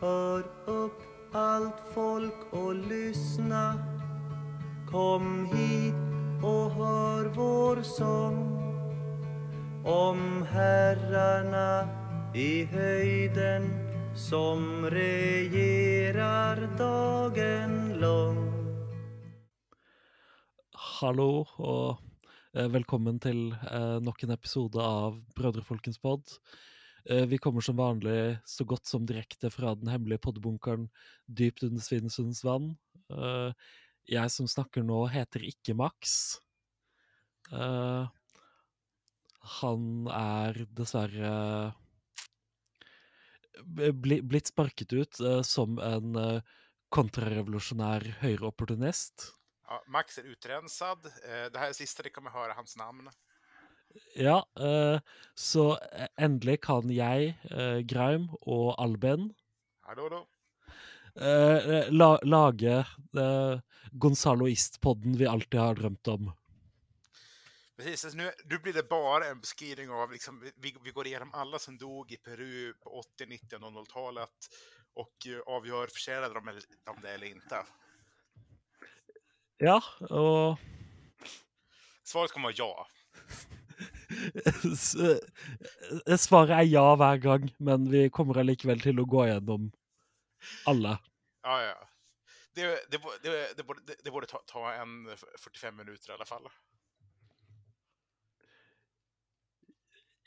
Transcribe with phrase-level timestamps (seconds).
[0.00, 1.02] Hör upp
[1.32, 3.74] allt folk och lyssna
[4.90, 5.94] Kom hit
[6.44, 8.60] och hör vår sång
[9.86, 11.88] om herrarna
[12.34, 13.62] i höjden
[14.16, 18.52] som regerar dagen lång.
[20.72, 21.98] Hallå och
[22.60, 26.22] eh, välkommen till eh, nok en episode av Brødrefolkens podd.
[27.04, 30.88] Eh, vi kommer som vanlig så godt som direkte fra den hemmelige poddbunkern
[31.26, 32.76] dypt under Svinesunds vann.
[33.08, 33.54] Jag
[34.04, 36.38] jeg som snakker nå, heter ikke Max.
[37.52, 38.08] Eh,
[39.60, 41.72] han er dessverre
[43.60, 46.42] blivit blitt sparket ut som en
[46.88, 49.34] kontrarevolutionär högeropportunist.
[49.66, 51.02] Ja, Max är utrensad.
[51.52, 53.10] Det här är sista ni kommer höra hans namn.
[54.14, 55.00] Ja, eh,
[55.34, 59.30] så eh, endelig kan jeg, eh, Graum og Alben
[59.82, 60.26] Hallå då.
[61.16, 62.84] eh, la, lage
[63.92, 66.32] Gonzaloist-podden vi alltid har drømt om.
[67.76, 71.30] Precis, alltså nu, nu blir det bara en beskrivning av, liksom, vi, vi går igenom
[71.34, 74.48] alla som dog i Peru på 80, 90 och 00-talet
[74.94, 77.64] och avgör förtjänade de, de det eller inte.
[79.60, 80.56] Ja, og
[82.04, 82.86] Svaret kommer vara ja.
[84.74, 89.70] S- eh, Svaret er ja hver gang, men vi kommer allikevel til å gå gjennom
[90.70, 90.96] alle.
[91.44, 91.76] Ja, ja.
[92.56, 95.06] Det, det, det, det, borde, borde ta, ta en
[95.38, 96.48] 45 minuter i alla fall.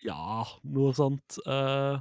[0.03, 1.37] Ja, noe sånt.
[1.47, 1.99] Uh,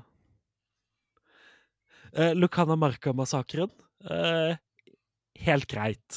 [2.19, 3.71] uh, Lucana Marca-massakren.
[4.11, 4.57] eh,
[5.39, 6.17] helt greit.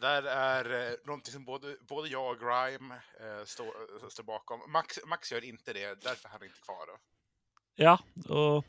[0.00, 4.72] Det där är eh, någonting som både, både jag och Grime eh, står, står bakom.
[4.72, 6.86] Max, Max gör inte det, därför är han inte kvar.
[6.86, 6.98] Då.
[7.74, 8.64] Ja, og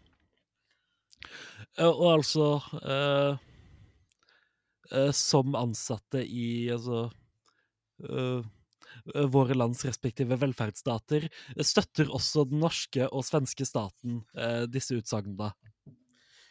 [1.78, 2.46] Og altså
[2.82, 3.38] eh,
[4.92, 7.10] eh, Som ansatte i altså
[8.04, 8.50] eh,
[9.32, 11.30] Våre lands respektive velferdsstater
[11.64, 15.48] støtter også den norske og svenske staten eh, disse utsagnene.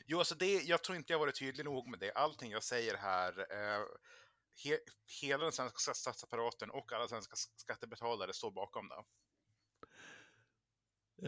[0.09, 2.13] Jo, alltså det, jag tror inte jag varit tydlig nog med det.
[2.13, 3.85] Allting jag säger här, eh,
[4.65, 4.79] he,
[5.21, 9.03] hela den svenska statsapparaten och alla svenska skattebetalare står bakom det.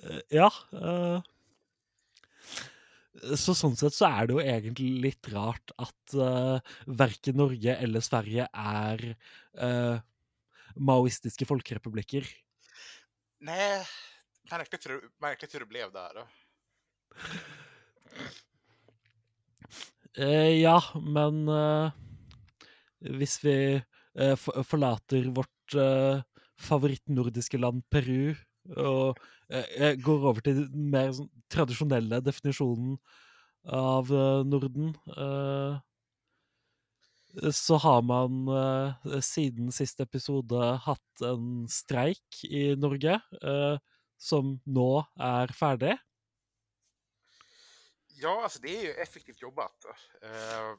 [0.02, 0.52] Eh, ja.
[0.72, 1.22] eh,
[3.36, 8.00] så sånn sett så er det jo egentlig litt rart at uh, verken Norge eller
[8.00, 9.02] Sverige er
[9.52, 10.00] eh,
[10.76, 12.24] maoistiske folkerepublikker.
[13.44, 13.84] Nej,
[14.50, 16.14] märkligt hur, märkligt hur det blev där.
[16.14, 16.26] Då.
[20.14, 21.92] Eh, ja, men eh,
[23.18, 26.22] hvis vi eh, forlater vårt uh,
[26.62, 28.34] favorittnordiske land Peru
[28.78, 29.18] og
[29.50, 32.94] eh, går over til den mer sånn, tradisjonelle definisjonen
[33.66, 34.92] av eh, Norden
[37.52, 43.76] så har man eh, siden siste episode hatt en streik i Norge, eh,
[44.20, 45.96] som nå er ferdig.
[48.20, 49.84] Ja, altså det är ju effektivt jobbat.
[50.22, 50.76] Eh,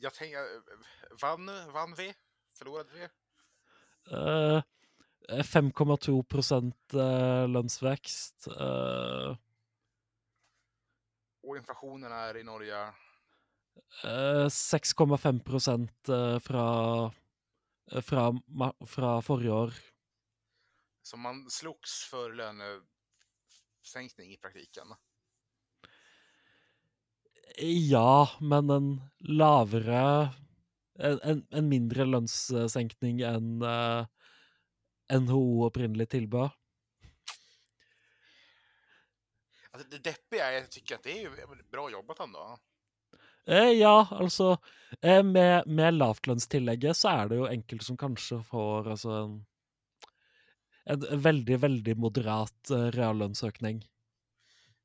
[0.00, 0.62] jag tänker,
[1.22, 2.14] vann, vann vi?
[2.58, 3.02] Förlorade vi?
[4.12, 4.62] Eh,
[5.42, 8.46] 5,2 prosent eh, lønnsvekst.
[8.46, 9.36] eh,
[11.42, 12.82] Och inflationen är i Norge
[14.04, 17.04] eh, 6,5 prosent eh, fra,
[17.92, 19.74] eh, fra, ma- fra forrige år.
[21.02, 24.86] Så man slogs för lönesänkning i praktiken.
[27.58, 30.30] Ja, men en lavere
[31.00, 34.02] En, en, mindre lønnssenkning enn eh,
[35.16, 36.50] NHO opprinnelig tilbød.
[39.70, 41.30] Alltså det deppiga är, jag tycker att det är ju
[41.72, 42.58] bra jobbat ändå.
[43.46, 44.58] Eh, ja, altså
[45.00, 49.38] eh, Med, med lavtlønnstillegget så er det jo enkelte som kanskje får altså en,
[50.84, 53.82] en veldig, veldig moderat eh, reallønnsøkning.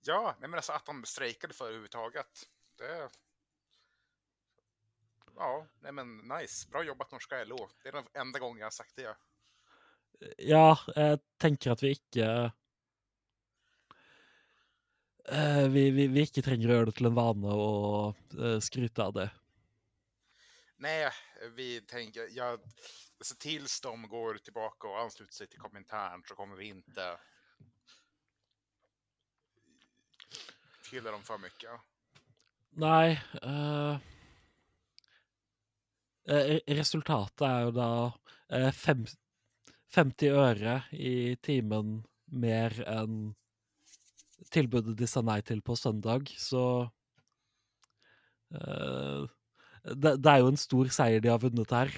[0.07, 2.47] Ja, men alltså att de strejkade för överhuvudtaget.
[2.77, 3.09] Det...
[5.35, 6.67] Ja, nej men nice.
[6.69, 7.69] Bra jobbat norska LO.
[7.83, 9.16] Det är den enda gången jag har sagt det.
[10.37, 12.27] Ja, jeg tenker at vi ikke
[15.27, 17.73] eh, vi, vi, vi ikke trenger å gjøre det til en vane å
[18.39, 19.28] eh, skryte av det.
[20.79, 21.11] Nej,
[21.55, 22.57] vi tänker, ja,
[23.17, 27.17] alltså tills de går tillbaka och ansluter sig till Komintern så kommer vi inte
[30.83, 31.71] fylla dem för mycket.
[32.75, 33.99] Nei eh,
[36.27, 37.89] eh, Resultatet er jo da
[38.51, 39.05] eh, fem,
[39.95, 42.01] 50 øre i timen
[42.35, 43.31] mer enn
[44.51, 46.66] tilbudet de sa nei til på søndag, så
[48.51, 49.23] eh,
[49.95, 51.95] det, det er jo en stor seier de har vunnet her.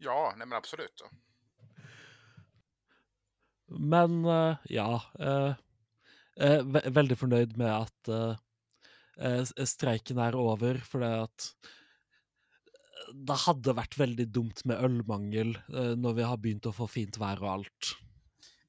[0.00, 1.04] Ja, nej men absolut.
[3.68, 4.22] Men
[4.72, 4.88] ja
[6.40, 6.62] eh,
[6.94, 8.34] Veldig fornøyd med at eh,
[9.18, 11.48] eh, s- streiken er over, for det at
[13.28, 17.16] det hadde vært veldig dumt med ølmangel eh, når vi har begynt å få fint
[17.20, 17.92] vær og alt.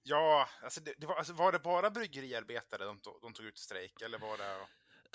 [0.10, 3.60] Ja, alltså det, det var, alltså var det bara bryggeriarbetare de, to- de tog ut
[3.60, 4.51] strejk eller var det...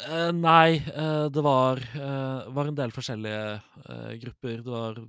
[0.05, 4.63] Eh, nei, eh, det var, eh, var en del eh, grupper.
[4.67, 5.01] Det var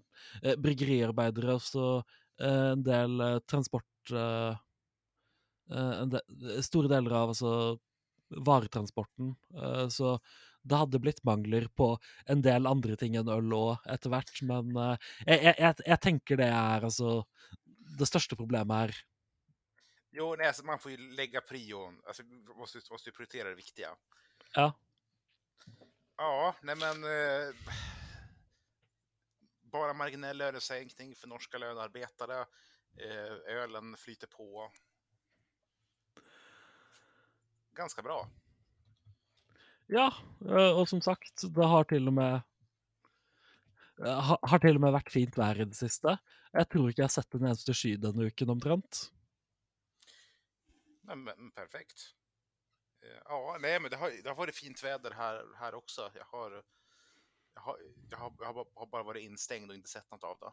[0.43, 1.85] eh, bryggeriarbeidere, også
[2.39, 3.19] eh, en del
[3.49, 4.13] transport
[5.67, 6.21] de,
[6.63, 7.79] Store deler av altså,
[8.29, 9.35] varetransporten.
[9.55, 10.19] Eh, så
[10.61, 11.91] det hadde blitt mangler på
[12.25, 14.41] en del andre ting enn øl òg, etter hvert.
[14.45, 17.21] Men eh, jeg, jeg, jeg, jeg tenker det er altså
[17.99, 19.03] Det største problemet her.
[20.15, 23.55] Jo, nej, alltså man får ju lägga prion, alltså man måste, måste ju prioritera det
[23.55, 23.89] viktiga.
[24.55, 24.71] Ja.
[26.17, 27.03] Ja, nej men...
[27.03, 27.75] Eh,
[29.75, 32.45] bara marginell lönesänkning för norska lönearbetare.
[32.97, 34.71] Eh, ölen flyter på.
[37.75, 38.21] Ganska bra.
[39.91, 40.07] Ja,
[40.45, 42.41] eh, og som sagt, det har til og med
[44.01, 46.15] eh, ha- Har til og med vært fint vær i det siste.
[46.55, 49.09] Jeg tror ikke jeg har sett en eneste sky denne uken, omtrent.
[51.05, 52.07] Men, men perfekt.
[53.03, 56.09] Eh, ja, nej men det har, det har varit fint väder här, här också.
[56.15, 56.63] Jag har,
[57.53, 57.77] jag, har,
[58.09, 58.45] jag, har, jag
[58.75, 60.51] har bara- varit instängd och inte sett något av det.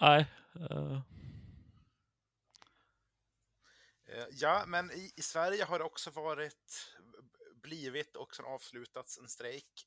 [0.06, 0.26] Eh,
[0.70, 1.00] Eh,
[4.06, 6.94] Eh, ja, men i, i Sverige har det också varit,
[7.62, 9.86] blivit och sen avslutats en strejk.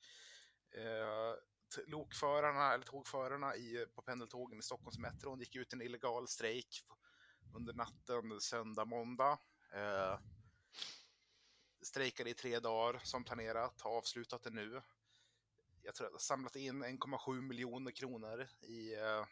[0.71, 1.33] Eh,
[1.87, 6.83] lokförarna, eller tågförarna i, på pendeltågen i Stockholmsmetron gick ut i en illegal strejk
[7.55, 9.39] under natten söndag, måndag.
[9.73, 10.19] Eh,
[11.81, 14.81] strejkade i tre dagar som planerat, har avslutat det nu.
[15.81, 19.25] Jag tror att de har samlat in 1,7 miljoner kronor i eh,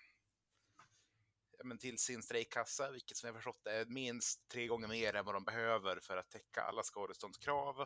[1.63, 5.35] men till sin strejkkassa, vilket som jag förstått är minst tre gånger mer än vad
[5.35, 7.81] de behöver för att täcka alla skadeståndskrav.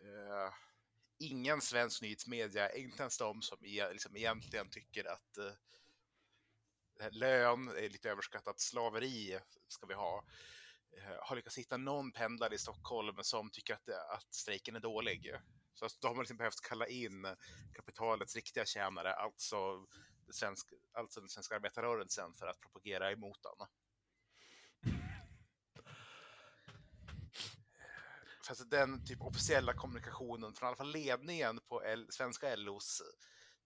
[0.00, 0.52] Eh,
[1.18, 7.88] ingen svensk nyhetsmedia, inte ens de som e-, liksom egentligen tycker att eh, lön är
[7.88, 9.38] lite överskattat, slaveri
[9.68, 10.24] ska vi ha,
[10.96, 15.34] eh, har lyckats hitta någon pendlare i Stockholm som tycker att, att strejken är dålig.
[15.74, 17.26] Så att de har liksom behövt kalla in
[17.74, 19.86] kapitalets riktiga tjänare, alltså
[20.34, 23.66] svensk, alltså den svenska arbetarrörelsen för att propagera emot den.
[28.48, 33.02] Fast den typ officiella kommunikationen från i alla fall ledningen på L, svenska LOs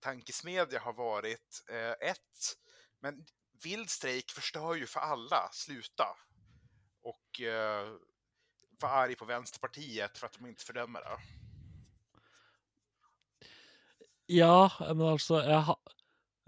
[0.01, 2.57] tankesmedja har varit eh, ett,
[3.01, 3.27] men
[3.63, 6.17] vild strejk förstör ju för alla, sluta.
[7.03, 7.93] Och eh,
[8.81, 11.19] var arg på Vänsterpartiet för att de inte fördömer det.
[14.27, 15.65] Ja, men alltså, Jeg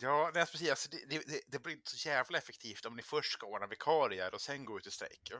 [0.00, 0.70] Ja, nej, precis.
[0.70, 4.34] Alltså, det, det, det- blir inte så jävla effektivt om ni först ska ordna vikarier
[4.34, 5.32] och sen gå ut i strejk.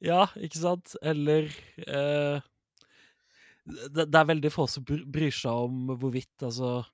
[0.00, 0.94] Ja, ikke sant?
[1.02, 1.46] Eller
[1.86, 2.40] eh,
[3.94, 6.84] det, det er veldig få som bry- bryr seg om hvorvidt altså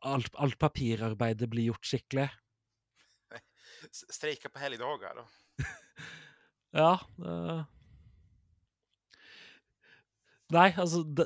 [0.00, 2.28] alt, alt papirarbeidet blir gjort skikkelig.
[3.90, 5.14] S- Strejka på helgdagar.
[5.22, 5.26] då.
[6.76, 7.64] Ja eh.
[10.54, 11.24] Nei, altså det,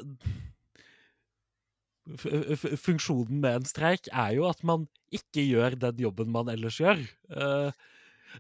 [2.04, 7.00] Funksjonen med en streik er jo at man ikke gjør den jobben man ellers gjør.
[7.30, 7.70] Eh,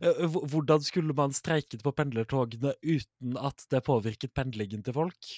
[0.00, 5.30] eh, Hur hvordan skulle man streiket på pendlertogene uten at det påvirket pendlingen til folk?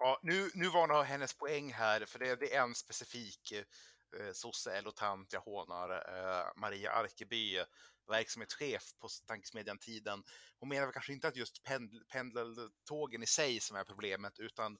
[0.00, 4.32] Ja, nu, nu var nog hennes poäng här, för det, det är en specifik eh,
[4.32, 7.64] sosse eller tant jag hånar, eh, Maria Arkeby,
[8.08, 10.22] verksamhetschef på tankesmedjan Tiden.
[10.60, 14.78] Hon menar kanske inte att just pendl pendeltågen i sig som är problemet, utan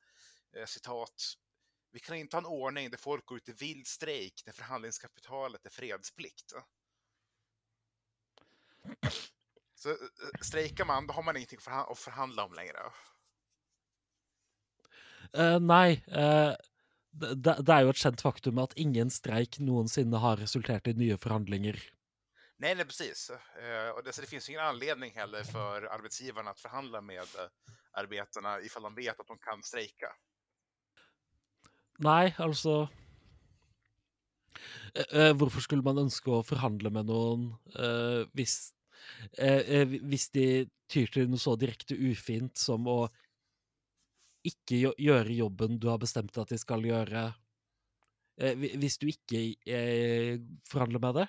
[0.56, 1.36] eh, citat.
[1.92, 5.66] Vi kan inte ha en ordning där folk går ut i vild strejk när förhandlingskapitalet
[5.66, 6.52] är fredsplikt.
[9.74, 9.96] Så eh,
[10.40, 12.78] strejkar man, då har man ingenting att förhandla om längre.
[15.38, 16.02] Uh, nei.
[16.08, 16.54] Uh,
[17.10, 21.16] det, det, er jo et kjent faktum at ingen streik noensinne har resultert i nye
[21.18, 21.80] forhandlinger.
[22.56, 23.30] Nej, nej precis.
[23.30, 27.26] Uh, och det, så det finns ingen anledning heller för arbetsgivarna att förhandla med
[27.92, 30.12] arbetarna ifall de vet att de kan strejka.
[32.04, 32.74] Nei, altså
[35.14, 37.46] uh, Hvorfor skulle man ønske å forhandle med noen
[37.78, 38.74] uh, hvis,
[39.36, 43.06] hvis de tyr til noe så direkte ufint som å
[44.46, 47.26] ikke gjøre jobben du har bestemt at de skal gjøre,
[48.38, 50.38] eh, hvis du ikke eh,
[50.68, 51.26] forhandler med det?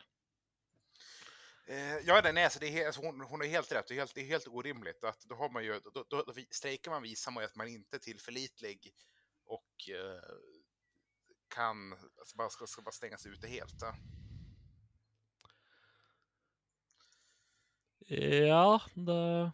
[1.67, 3.87] Eh, ja, nej, alltså det är, alltså hon, hon är helt rätt.
[3.87, 5.03] Det är helt, det är helt orimligt.
[5.03, 7.67] Att då, har man ju, då, då, då strejkar man visar man ju att man
[7.67, 8.93] inte är tillförlitlig
[9.45, 10.21] och eh,
[11.47, 13.81] kan, alltså bara, ska, ska bara stängas ute helt.
[13.81, 13.95] Ja.
[18.09, 19.51] Ja, det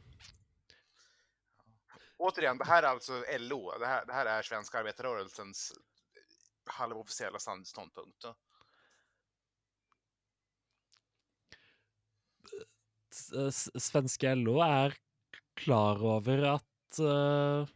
[2.24, 3.78] återigen, det här är alltså LO.
[3.80, 5.74] Det här, det här är svenska arbetarrörelsens
[6.66, 8.26] halvofficiella ståndpunkt.
[13.80, 14.98] Svenska LO är
[15.54, 17.68] klar över att uh,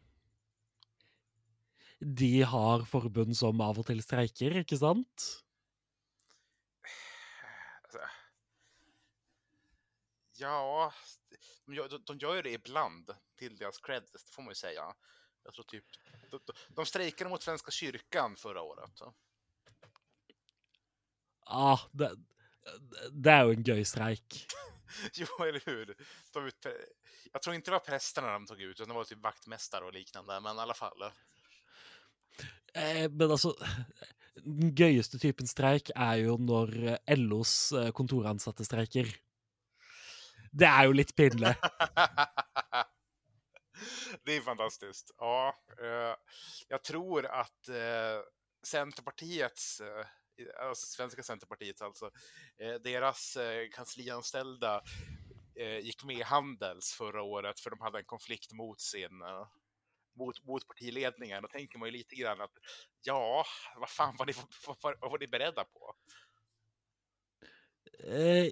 [2.00, 5.44] de har förbund som av och till strejkar, inte sant?
[7.84, 8.00] Alltså,
[10.38, 10.94] ja,
[11.66, 14.96] de gör, de gör det ibland, till deras cred, det får man ju säga.
[15.44, 15.86] Jag tror typ,
[16.32, 16.39] de,
[16.70, 19.00] de strejkade mot Svenska kyrkan förra året.
[19.00, 19.13] Ja,
[21.46, 22.16] ah, det,
[23.12, 24.48] det är ju en göj strejk.
[25.13, 25.96] jo, eller hur?
[26.34, 26.66] De ut,
[27.34, 29.94] jag tror inte det var prästerna de tog ut, utan det var typ vaktmästare och
[29.94, 31.12] liknande, men i alla fall.
[32.77, 33.55] Eh, men alltså,
[34.36, 39.15] den göjaste typen strejk är ju när eh, LOs eh, kontoransatte strejker.
[40.51, 41.60] Det är ju lite pinligt.
[44.25, 45.12] det är fantastiskt.
[45.17, 46.15] Ja, eh,
[46.67, 48.22] jag tror att eh,
[48.63, 50.05] Centerpartiets, eh,
[50.67, 52.12] alltså svenska Centerpartiet alltså,
[52.60, 54.81] eh, deras eh, kanslianställda
[55.55, 59.22] eh, gick med i Handels förra året för de hade en konflikt mot sin
[60.18, 61.42] mot, mot partiledningen.
[61.42, 62.54] Då tänker man ju lite grann att
[63.02, 63.46] ja,
[63.76, 64.34] vad fan var ni,
[64.68, 65.96] vad, vad, vad var ni beredda på?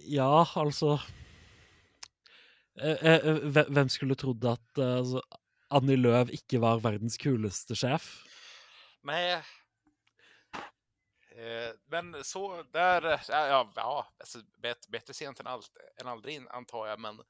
[0.02, 1.00] ja, alltså
[2.82, 5.22] Eh, eh, eh, vem skulle trodd att alltså,
[5.68, 8.24] Annie Lööf inte var världens coolaste chef?
[9.02, 9.44] Nej.
[11.86, 14.40] Men så där, ja, ja alltså,
[14.90, 17.22] bättre sent än, allt, än aldrig antar jag, men.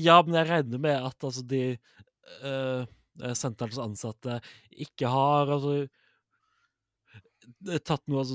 [0.00, 1.78] Ja, men jag räknar med att alltså, de
[2.42, 2.86] eh, eh,
[3.24, 4.40] uh, Centerns ansatte
[4.70, 5.88] inte har alltså,
[7.72, 8.34] eh, tagit någon alltså,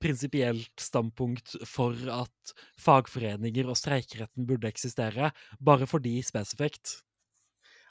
[0.00, 6.90] principiellt standpunkt för att fackföreningar och strejkrätten borde existera, bara för de specifikt.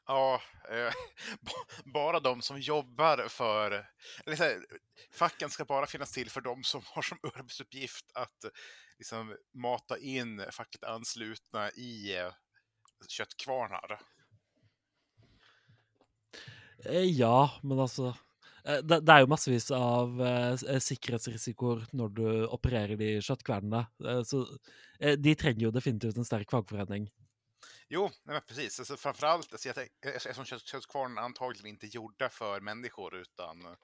[0.05, 0.93] Ja, eh,
[1.93, 3.85] bara de som jobbar för...
[4.25, 4.65] Liksom,
[5.13, 8.45] facken ska bara finnas till för de som har som arbetsuppgift att
[8.97, 12.15] liksom, mata in fackligt anslutna i
[13.07, 13.99] köttkvarnar.
[16.85, 18.15] Eh, ja, men alltså
[18.65, 23.87] Eh, det, det, er jo massevis av uh, sikkerhetsrisikoer når du opererer de köttkvarnarna.
[24.03, 27.09] Uh, så uh, de trenger jo definitivt en sterk fagforening.
[27.91, 28.79] Jo, men precis.
[28.79, 33.75] Alltså, framförallt, alltså, jag, eftersom köttkvarnarna antagligen inte gjorda för människor utan...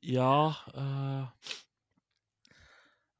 [0.00, 0.54] Ja.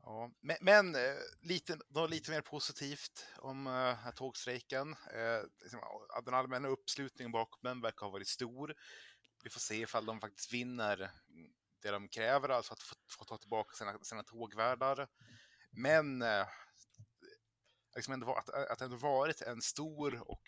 [0.07, 0.97] Ja, men, men
[1.41, 4.89] lite, då lite mer positivt om uh, tågstrejken.
[4.93, 8.75] Uh, den allmänna uppslutningen bakom den verkar ha varit stor
[9.45, 11.11] vi får se ifall de faktiskt vinner
[11.83, 15.09] det de kräver, alltså att få, få ta tillbaka sina, sina tågvärdar.
[15.71, 16.49] Men eh,
[17.95, 20.43] liksom ändå, att, att det ändå varit en stor och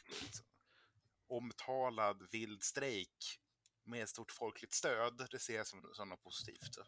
[1.28, 3.40] omtalad vild strejk
[3.84, 6.78] med stort folkligt stöd, det ser jag som, som något positivt.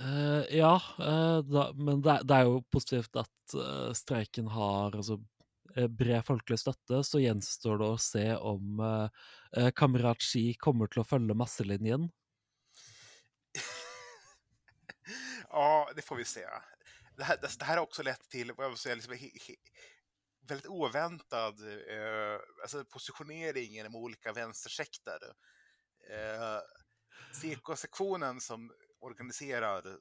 [0.00, 5.18] Uh, ja, uh, da, men det, det, er jo positivt at uh, streiken har altså,
[5.74, 9.08] bred folkelig støtte, så gjenstår det å se om uh,
[9.76, 12.08] Kamerat Ski kommer til att följa masselinjen.
[15.50, 16.46] ja, det får vi se.
[17.16, 19.30] Det här, det, det här har också lett till vad jag vill säga, liksom, he,
[19.48, 19.54] he,
[20.48, 25.18] väldigt oväntad eh, alltså positionering inom olika vänstersekter.
[26.10, 26.58] Eh,
[27.32, 29.98] CK-sektionen som organiserar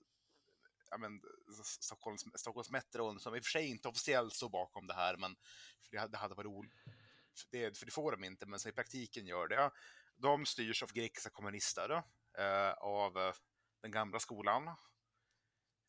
[0.97, 1.21] men,
[1.63, 2.67] Stockholms, Stockholms
[3.23, 5.35] som i och för sig inte officiellt står bakom det här, men
[5.81, 6.73] för det, det hade varit roligt.
[7.35, 9.71] För det, för det får de inte, men så i praktiken gör det.
[10.15, 12.03] De styrs av grekiska kommunister,
[12.37, 13.33] eh, av eh,
[13.81, 14.67] den gamla skolan.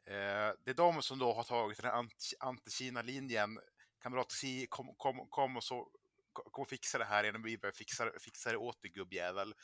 [0.08, 2.10] Eh, det är de som då har tagit den
[2.40, 3.58] anti-Kina-linjen.
[4.02, 5.90] Kamrat Xi, kom, kom, kom och så
[6.32, 9.54] kom och fixa det här innan vi börjar fixa, fixa det åt dig gubbjävel.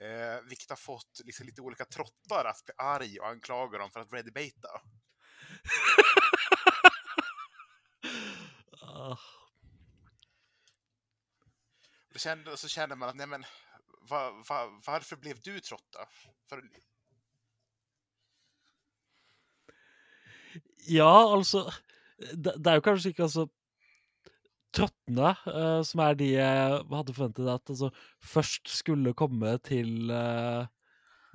[0.00, 4.00] Eh, vilket har fått liksom, lite olika trottar att bli arg och anklaga dem för
[4.00, 4.68] att readybata.
[8.82, 9.18] oh.
[12.12, 13.44] Då kände, så kände man att, nej men,
[14.00, 16.08] var, var, varför blev du trotta?
[16.48, 16.62] För...
[20.86, 21.72] Ja, altså
[22.18, 23.48] det, det, er jo
[24.74, 27.90] tröttna, Trottene, uh, som er de jeg hadde forventet at altså,
[28.22, 30.66] først skulle komme til uh,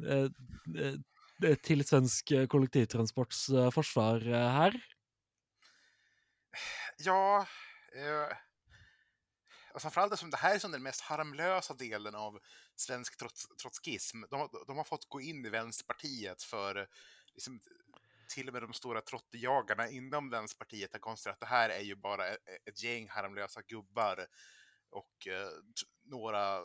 [0.03, 0.99] eh, uh, eh,
[1.47, 4.25] eh, til svensk kollektivtransports forsvar
[4.59, 4.75] her?
[6.97, 7.47] Ja,
[7.95, 8.37] eh,
[9.73, 12.39] och framförallt eftersom det här är som den mest harmlösa delen av
[12.75, 14.21] svensk trots, trotskism.
[14.29, 16.87] De, de, har fått gå in i Vänsterpartiet för
[17.33, 17.59] liksom,
[18.35, 21.95] till och med de stora trottejagarna inom Vänsterpartiet har konstaterat att det här är ju
[21.95, 24.27] bara ett, ett gäng harmlösa gubbar
[24.89, 25.49] och eh,
[26.03, 26.61] några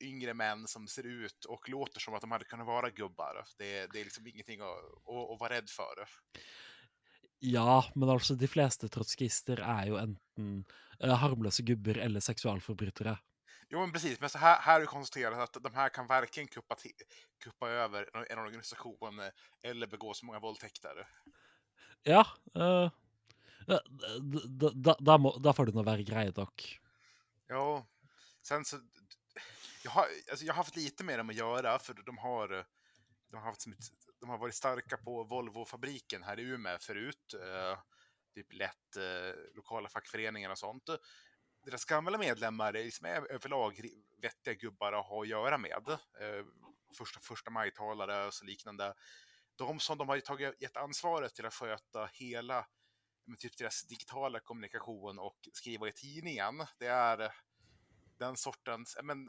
[0.00, 3.44] yngre män som ser ut och låter som att de hade kunnat vara gubbar.
[3.58, 6.08] Det, det är liksom ingenting att, att, att vara rädd för.
[7.38, 10.64] Ja, men alltså de flesta trotskister är ju enten
[11.00, 13.18] eh, harmlösa gubbar eller sexualförbrytare.
[13.70, 14.20] Jo, men precis.
[14.20, 16.76] Men så här, här är konstaterat att de här kan varken kuppa,
[17.44, 19.30] kuppa över en organisation eh,
[19.62, 21.08] eller begå så många våldtäkter.
[22.02, 22.90] Ja, uh,
[25.40, 26.80] da, får det nog vara grejer dock.
[27.46, 27.86] Ja,
[28.42, 28.80] sen så...
[29.84, 32.48] Jag har, alltså jag har haft lite med dem att göra, för de har,
[33.30, 33.64] de har, haft,
[34.20, 37.34] de har varit starka på Volvo-fabriken här i Umeå förut.
[37.34, 37.78] Uh,
[38.34, 40.88] typ lätt uh, lokala fackföreningar och sånt
[41.70, 43.80] deras gamla medlemmar är överlag
[44.22, 45.88] vettiga gubbar att ha att göra med.
[46.20, 46.44] Eh,
[46.98, 48.94] första, första majtalare och så liknande.
[49.56, 52.66] De som de har tagit, gett ansvaret till att sköta hela
[53.38, 57.32] typ deras digitala kommunikation och skriva i tidningen, det är
[58.18, 59.28] den sortens, men,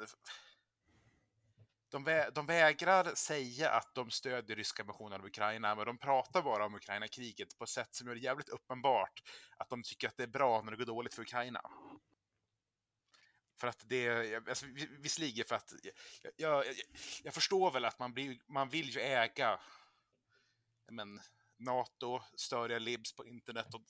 [1.91, 6.41] de, vä de vägrar säga att de stödjer ryska invasionen av Ukraina, men de pratar
[6.41, 9.21] bara om Ukraina-kriget på ett sätt som gör det jävligt uppenbart
[9.58, 11.62] att de tycker att det är bra när det går dåligt för Ukraina.
[13.60, 14.65] För att det, alltså,
[15.00, 15.93] visserligen för att jag,
[16.36, 16.65] jag,
[17.24, 19.60] jag, förstår väl att man, blir, man vill ju äga
[20.91, 21.19] men,
[21.58, 23.82] NATO, större libs på internet och,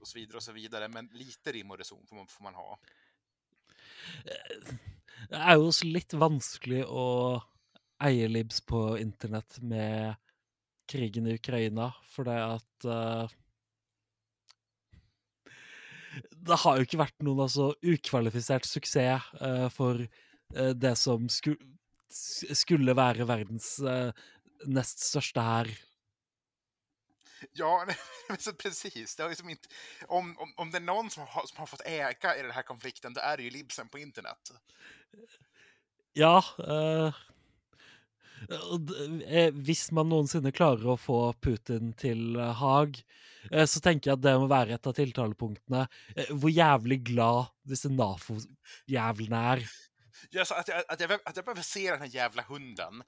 [0.00, 0.88] och så vidare och så vidare.
[0.88, 2.78] Men lite rim och reson får man, får man ha.
[4.24, 4.74] Eh,
[5.28, 7.42] det är ju också lite vanskligt att
[8.02, 10.14] äga libs på internet med
[10.86, 13.28] krigen i Ukraina, för det att uh
[16.30, 21.54] det har jo ikke vært noen altså, ukvalifisert suksess uh, for uh, det som sku,
[22.54, 24.10] skulle være verdens uh,
[24.66, 25.72] näst största här.
[27.52, 27.86] Ja,
[28.58, 29.16] precis.
[29.16, 29.68] Det har liksom inte,
[30.06, 32.62] om, om, om det är någon som har, som har fått äga i den här
[32.62, 34.52] konflikten, då är det ju Libsen på internet.
[36.12, 36.44] Ja.
[36.58, 37.14] Uh,
[39.52, 43.04] hvis man någonsin klarar att få Putin till Haag,
[43.52, 45.86] Eh, så tenker jeg at det må være et av tiltalepunktene.
[46.16, 49.64] Eh, hvor jævlig glad disse NAFO-jævlene er.
[50.30, 53.02] Ja, så att, jag, att, jag, att jag behöver se den här jävla hunden,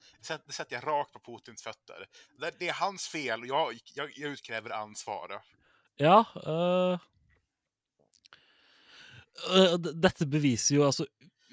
[0.47, 2.05] det sätter jag rakt på Putins fötter.
[2.39, 5.41] Det, det är hans fel och jag, jag, jag utkräver ansvar.
[5.97, 6.25] Ja.
[6.47, 6.99] Uh,
[9.57, 11.07] uh, dette beviser jo altså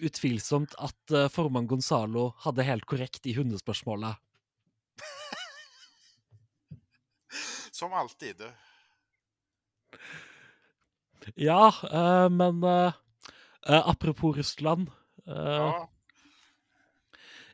[0.07, 4.15] utvilsomt at uh, formann Gonzalo hadde helt korrekt i hundespørsmålet.
[7.75, 8.43] Som alltid.
[11.35, 12.93] Ja, uh, men uh,
[13.65, 14.91] apropos Russland
[15.25, 15.89] ja.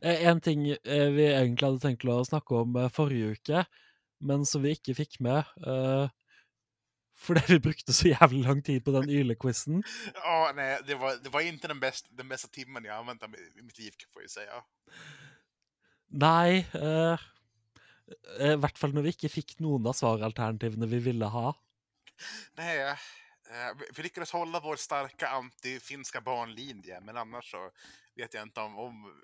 [0.00, 3.64] En ting vi egentlig hadde tenkt å snakke om forrige uke,
[4.24, 5.44] men som vi ikke fikk med
[7.20, 9.82] fordi vi brukte så jævlig lang tid på den Yle-quizen.
[10.14, 13.62] Ja, nej, det var, det var inte den, bäst, den bästa timmen jag använt i
[13.62, 14.62] mitt liv, får jag säga.
[16.10, 17.20] Nei, uh,
[18.40, 21.52] i hvert fall når vi ikke fikk noen av svaralternativene vi ville ha.
[22.58, 22.96] Nej,
[23.50, 27.70] Eh, vi lyckades hålla vår starka anti-finska barnlinje, men annars så
[28.16, 29.22] vet jag inte om, om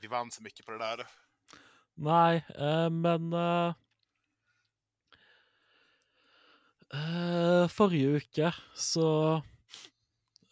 [0.00, 1.06] vi vann så mycket på det där.
[1.94, 3.74] Nej, eh, men uh,
[6.94, 9.06] uh, Forrige uke så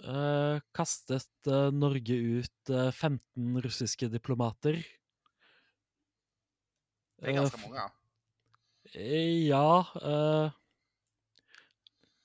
[0.04, 1.28] uh, kastet
[1.72, 4.80] Norge ut 15 russiske diplomater.
[7.20, 7.90] Det är ganska f- många.
[8.94, 9.84] Eh, Ja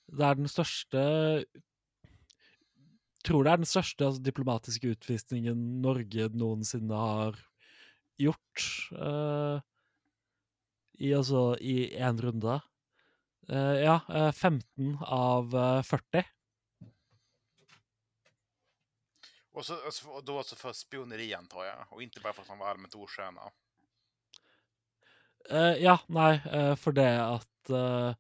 [0.07, 1.01] Det er den største
[3.25, 7.39] Tror det er den største altså, diplomatiske utvisningen Norge noensinne har
[8.21, 8.61] gjort.
[11.01, 12.59] I altså i én runde.
[13.49, 16.23] Eh, ja, eh, 15 av eh, 40.
[19.51, 22.41] Och, så, och så- och då så för spioneri antar jag, och inte bara för
[22.41, 23.41] att man var allmänt osköna.
[25.49, 28.13] Eh, ja, nei, eh, for det at eh,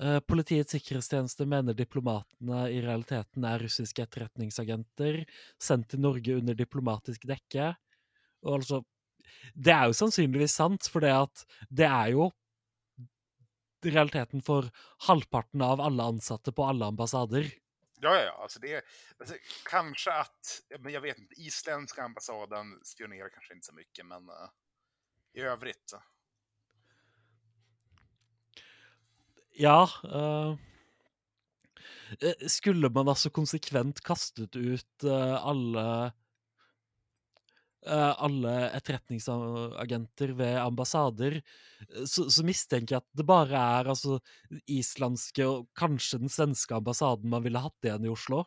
[0.00, 5.22] eh, Politiets sikkerhetstjeneste mener diplomatene i realiteten er russiske etterretningsagenter
[5.62, 7.76] sendt til Norge under diplomatisk dekke.
[8.42, 8.82] Og altså
[9.54, 12.30] Det er jo sannsynligvis sant, for det at det er jo
[13.90, 17.52] realiteten for halvparten av alle ansatte på alle ambassader.
[18.00, 18.42] Ja, ja, ja.
[18.42, 18.82] Alltså det är,
[19.18, 19.34] alltså,
[19.70, 24.48] kanske att, men jag vet inte, isländska ambassaden spionerar kanske inte så mycket, men eh,
[25.34, 25.94] i övrigt.
[29.52, 30.56] Ja eh,
[32.46, 36.12] Skulle man altså konsekvent kastet ut eh, alle
[37.86, 44.18] eh, alle etterretningsagenter ved ambassader, eh, så, så mistenker jeg at det bare er altså
[44.66, 48.44] islandske og kanskje den svenske ambassaden man ville hatt igjen i Oslo.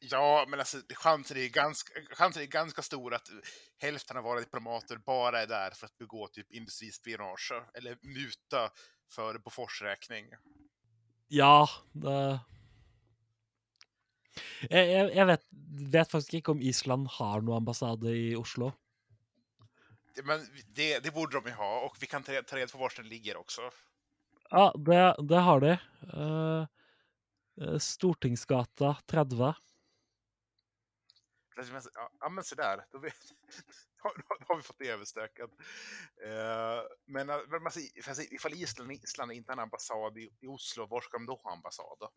[0.00, 3.28] Ja, men alltså chansen är, ganska, chansen är ganska stor att
[3.78, 8.70] hälften av våra diplomater bara är där för att begå typ industrispionage eller muta
[9.10, 10.24] för Bofors räkning.
[11.28, 12.38] Ja, det
[14.70, 15.44] Jeg, jeg, vet,
[15.94, 18.72] vet faktisk ikke om Island har noen ambassade i Oslo.
[20.24, 23.08] Men det, det borde de ha och vi kan ta ta reda på var den
[23.08, 23.70] ligger också.
[24.50, 25.76] Ja, det, det har de.
[26.12, 29.54] Eh, Stortingsgata 30.
[31.56, 32.44] Alltså, Ja, men.
[32.92, 33.14] Då, vet,
[34.02, 35.50] då har vi fått det överstökat.
[36.24, 37.72] Eh, men men
[38.30, 41.52] ifall Island, Island inte har en ambassad i, i Oslo, var ska de då ha
[41.52, 42.08] ambassad?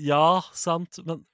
[0.00, 1.24] Ja, sant, men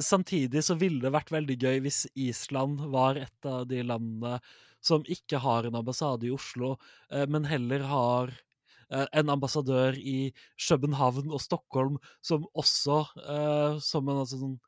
[0.00, 4.38] samtidig så ville det vært veldig gøy hvis Island var et av de landene
[4.84, 6.76] som ikke har en ambassade i Oslo,
[7.12, 8.32] eh, men heller har
[8.92, 10.32] eh, en ambassadør i
[10.68, 14.58] København og Stockholm som også, eh, som en altså, sånn,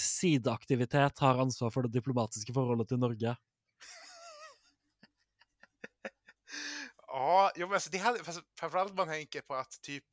[0.00, 3.34] sideaktivitet, har ansvar for det diplomatiske forholdet til Norge.
[7.10, 8.18] Ja, jo, men alltså, det hade,
[8.58, 10.04] framförallt man tänker på att typ,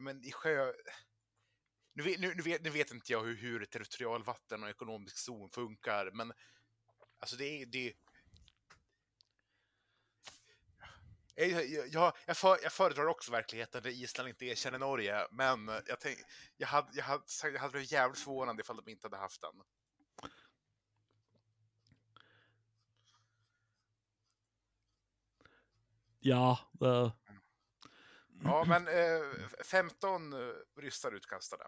[0.00, 0.72] men i sjö...
[1.92, 5.50] Nu vet, nu, nu, vet, nu vet inte jag hur, hur territorialvatten och ekonomisk zon
[5.50, 6.32] funkar, men
[7.20, 7.66] alltså det är...
[7.66, 7.94] Det,
[11.36, 16.00] jag, jag, jag, för, jag föredrar också verkligheten där Island inte erkänner Norge, men jag,
[16.00, 16.18] tänk,
[16.56, 19.62] jag, hade, jag, hade, jag hade blivit jävligt förvånad ifall de inte hade haft den.
[26.20, 27.12] Ja, det,
[28.42, 30.38] Ja, men eh, 15 eh,
[30.82, 31.64] ryssar utkastade.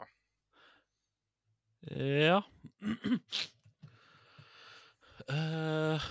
[1.91, 2.43] Eh, ja.
[5.27, 6.03] Eh,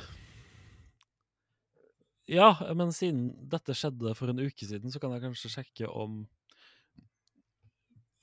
[2.27, 6.25] ja, men siden dette skjedde for en uke siden, så kan jeg kanskje sjekke om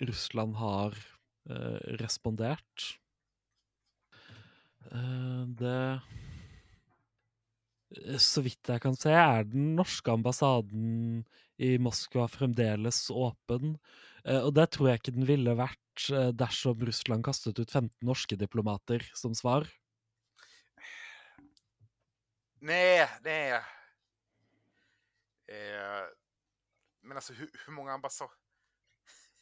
[0.02, 0.98] Russland har
[1.48, 2.88] eh, respondert.
[4.90, 5.78] Eh, det
[7.96, 11.22] eh, Så vidt jeg kan se, er den norske ambassaden
[11.62, 13.76] i Moskva fremdeles åpen.
[14.24, 17.94] Eh, og det tror jeg ikke den ville vært eh, dersom Russland kastet ut 15
[18.06, 19.68] norske diplomater som svar.
[22.62, 23.60] Nej, nej.
[25.52, 26.04] Eh,
[27.02, 28.34] men alltså hur, hur många ambassader...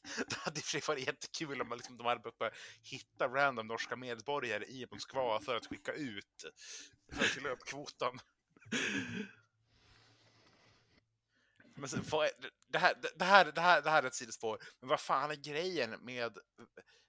[0.28, 4.64] Det hade i varit jättekul om man liksom, de hade börjat hitta random norska medborgare
[4.64, 6.44] i Moskva för att skicka ut
[7.12, 8.18] för att fylla upp kvoten.
[11.80, 12.30] Men sen, vad är,
[12.68, 15.34] det, här, det, här, det, här, det här är ett sidospår, men vad fan är
[15.34, 16.38] grejen med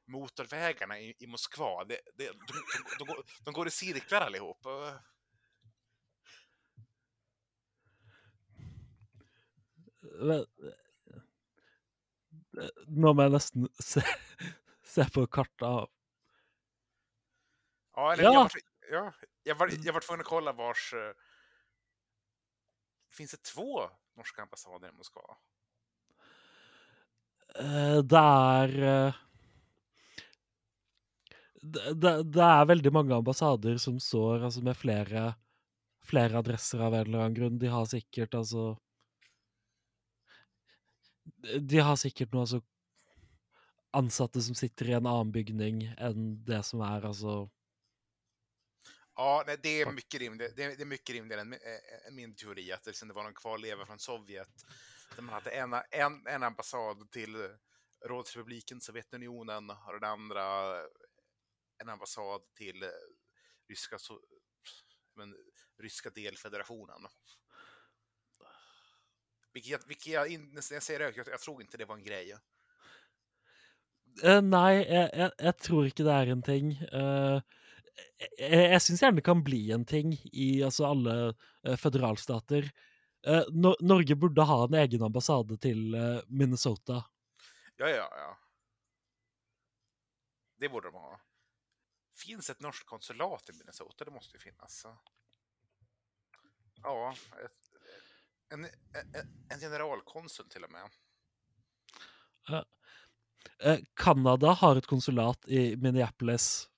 [0.07, 1.83] motorvägarna i, i Moskva?
[1.83, 4.65] Det, det, de, de, de, går, de går i cirklar allihop.
[4.65, 4.95] Eh,
[10.35, 10.43] eh,
[12.87, 14.01] Nå må jeg nesten se,
[14.83, 15.61] se på kartet.
[15.67, 15.89] av-
[17.95, 18.31] Ja, eller Ja.
[18.33, 18.51] Jag, var,
[18.91, 20.93] ja jag, var, jag var tvungen att kolla vars...
[20.93, 21.13] eh,
[23.11, 23.89] Finns det två
[24.21, 25.25] norska ambassader i Moskva?
[27.59, 28.77] Eh, eh, det er
[31.61, 35.25] det, det, det er veldig mange ambassader som står altså, med flere,
[36.05, 37.59] flere adresser av en eller annen grunn.
[37.61, 38.73] De har sikkert altså
[41.41, 42.61] De har sikkert noe altså
[43.97, 47.43] ansatte som sitter i en annen bygning enn det som er altså
[49.15, 50.55] Ja, nej, det är mycket rimligt.
[50.55, 53.13] Det är, det är mycket rimligare än, äh, än min teori att det, liksom, det
[53.13, 54.65] var någon kvarleva från Sovjet.
[55.15, 57.49] Där man hade en, en, en ambassad till
[58.05, 60.75] Rådsrepubliken Sovjetunionen och den andra
[61.81, 62.83] en ambassad till
[63.69, 64.19] ryska, so
[65.15, 65.35] men,
[65.79, 67.07] ryska delfederationen.
[69.53, 72.03] Vilket, jag, vilket jag, när jag säger det, jag, jag tror inte det var en
[72.03, 72.35] grej.
[74.23, 76.71] Uh, nei, jeg, jeg, jeg, tror ikke det er en ting.
[76.91, 77.39] Uh,
[78.37, 82.71] jeg jeg syns gjerne det kan bli en ting i altså, alle uh, føderalstater.
[83.53, 85.93] No Norge burde ha en egen ambassade til
[86.25, 87.03] Minnesota.
[87.77, 88.31] Ja, ja, ja.
[90.57, 91.19] Det borde de ha.
[92.17, 94.05] Finns ett norskt konsulat i Minnesota?
[94.05, 94.85] Det måste ju finnas.
[96.83, 97.71] Ja, ett,
[98.49, 98.69] en, en,
[99.49, 100.89] en generalkonsul till och med.
[103.93, 106.69] Canada eh, har et konsulat i Minneapolis.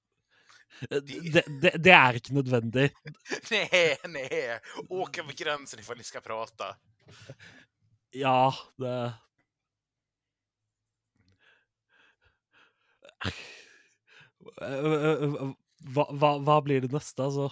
[0.81, 2.89] Eh, det, det, det er ikke nødvendig.
[3.51, 4.59] nej, nej.
[4.89, 6.75] Åk över gränsen ifall ni ska prata.
[8.11, 9.13] Ja, det
[15.93, 17.23] hva, hva, hva, blir det neste?
[17.23, 17.49] Altså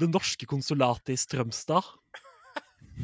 [0.00, 1.84] Det norske konsulatet i Strømstad?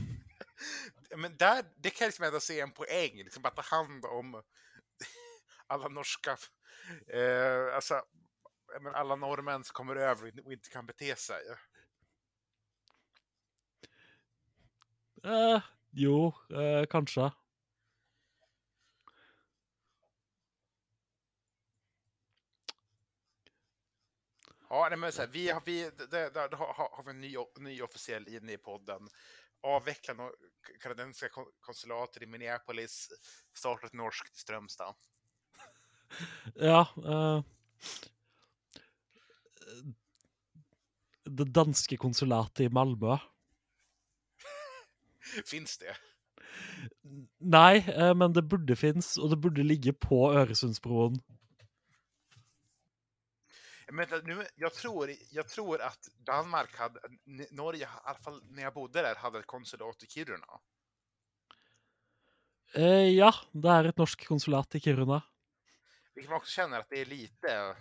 [1.16, 4.42] Men där, det kan jag liksom ändå se en poäng, liksom att ta hand om
[5.66, 6.36] alla norska,
[7.06, 8.02] eh, alltså
[8.81, 11.42] men alla norrmän som kommer över och inte kan bete sig.
[15.24, 17.33] Eh, jo, eh, kanskje.
[24.70, 27.37] Ja, nej, men så här, vi har, vi, det, det, har, har vi en ny,
[27.59, 29.09] ny officiell linje i podden.
[29.61, 30.31] Avveckla
[30.81, 31.28] kanadensiska
[31.61, 33.09] konsulater i Minneapolis,
[33.54, 34.94] starta ett norskt Strömstad.
[36.54, 36.88] Ja.
[36.96, 37.42] Uh,
[41.24, 43.18] det danske konsulatet i Malmö.
[45.46, 45.96] Finns det?
[47.38, 51.20] Nej, uh, men det borde finnas och det borde ligga på Öresundsbron.
[53.92, 57.00] Men nu, jag, tror, jag tror att Danmark hade,
[57.50, 60.46] Norge, i alla fall när jag bodde där, hade ett konsulat i Kiruna.
[62.74, 65.22] Eh, ja, det är ett norskt konsulat i Kiruna.
[66.14, 67.76] Vilket man också känner att det är lite...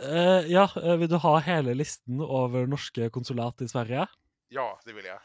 [0.00, 4.06] Eh, ja, eh, vill du ha hela listan över norska konsulat i Sverige?
[4.48, 5.20] Ja, det vill jag.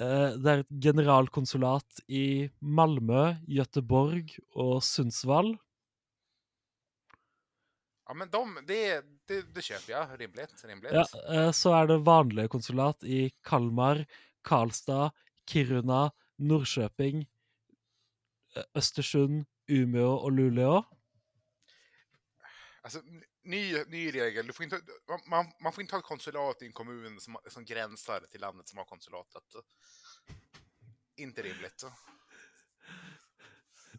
[0.00, 5.56] Eh, det är ett generalkonsulat i Malmö, Göteborg och Sundsvall.
[8.06, 10.20] Ja, men de, det, det, det köper jag.
[10.20, 10.64] Rimligt.
[10.64, 10.92] rimligt.
[10.92, 14.06] Ja, eh, så är det vanliga konsulat i Kalmar,
[14.42, 15.12] Karlstad,
[15.50, 17.26] Kiruna, Norrköping,
[18.74, 20.84] Östersund, Umeå och Luleå.
[22.82, 23.00] Alltså,
[23.42, 24.46] ny, ny regel.
[24.46, 24.80] Du får inte,
[25.30, 28.68] man, man får inte ha ett konsulat i en kommun som, som gränsar till landet
[28.68, 29.42] som har konsulatet.
[31.16, 31.84] Inte rimligt.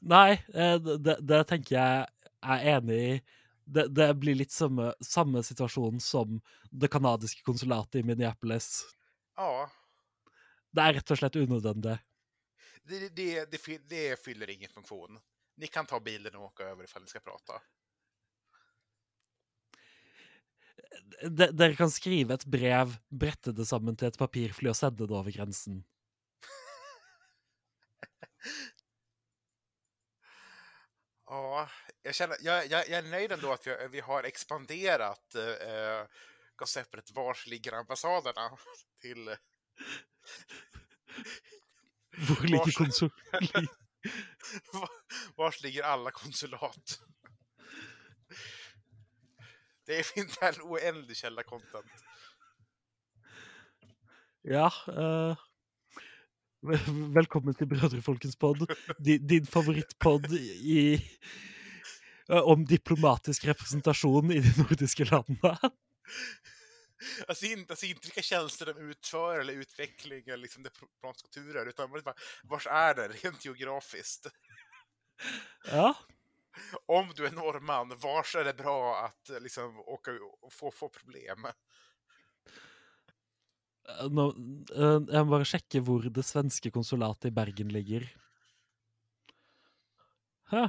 [0.02, 2.08] Nej, eh, det, det tänker jag
[2.42, 3.22] är enig i
[3.64, 8.86] det, det, blir lite samma, samma situation som det kanadiska konsulatet i Minneapolis.
[9.36, 9.72] Ja.
[10.72, 11.84] Det är rätt och slett onödigt.
[12.84, 15.20] Det, det, det, det fyller ingen funktion.
[15.56, 17.54] Ni kan ta bilen och åka över ifall ni ska prata.
[21.30, 25.32] Dere kan skriva ett brev, brette det sammen til et papirfly og sende det över
[25.32, 25.84] gränsen.
[31.32, 31.70] Ja,
[32.04, 36.06] jag, känner, jag, jag, jag, är nöjd ändå att vi, vi har expanderat eh,
[36.56, 38.58] konceptet Vars ligger ambassaderna
[39.02, 39.28] till...
[42.18, 43.12] Var ligger konsul?
[45.36, 47.02] Vars ligger alla konsulat?
[49.92, 51.92] Det finns en oändlig källa content.
[54.42, 55.38] Ja, uh,
[57.14, 58.72] Välkommen till Bröderfolkens podd.
[58.98, 61.06] Din, din favoritpodd i,
[62.28, 65.60] om diplomatisk representation i de nordiska länderna.
[67.28, 71.92] Alltså inte, alltså inte vilka tjänster de utför eller utveckling eller liksom diplomatiska turer, utan
[71.92, 74.28] bara, vars är det rent geografiskt?
[75.66, 75.96] Ja.
[76.86, 80.12] Om du är norrman, vars är det bra att liksom åka
[80.42, 81.48] och få, få problem?
[84.12, 84.26] Nå,
[84.76, 88.06] eh, jeg må bare sjekke hvor det svenske konsulatet i Bergen ligger.
[90.52, 90.68] Hæ?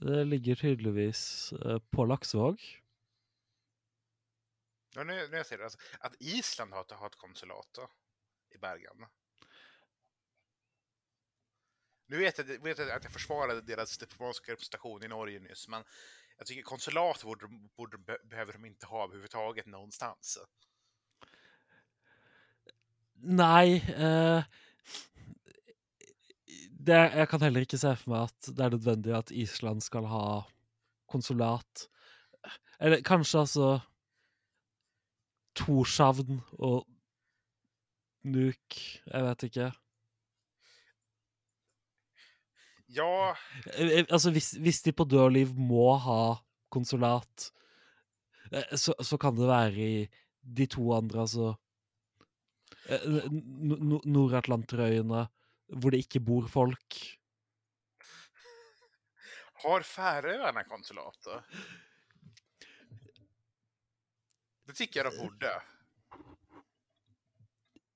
[0.00, 2.60] Det ligger tydeligvis eh, på Laksevåg.
[4.94, 5.64] Ja, nu, nu jag ser det.
[5.64, 7.88] Alltså, att Island har, har ett konsulat då,
[8.54, 9.06] i Bergen.
[12.06, 15.84] Nu vet jag, vet jag att jag försvarade deras diplomatiska representation i Norge nyss, men
[16.38, 20.38] Jag tycker konsulat borde, borde, behöver de inte ha överhuvudtaget någonstans.
[23.14, 24.44] Nej, eh,
[26.70, 29.98] det, jag kan heller inte se för mig att det är nödvändigt att Island ska
[29.98, 30.46] ha
[31.06, 31.88] konsulat.
[32.78, 33.80] Eller kanske alltså
[35.52, 36.84] Torshavn och
[38.22, 39.02] Nuuk.
[39.04, 39.72] jag vet inte.
[42.86, 43.34] Ja,
[43.74, 46.36] Eh, eh, Altså, hvis, hvis de på død og liv må ha
[46.70, 47.52] konsulat,
[48.52, 50.08] eh, så, så kan det være i
[50.42, 51.54] de to andre, altså
[52.86, 55.26] Nord-Atlanterøyene,
[55.74, 57.18] hvor det ikke bor folk.
[59.66, 61.42] har Färöarna konsulat då?
[64.66, 65.62] Det tycker jag de borde.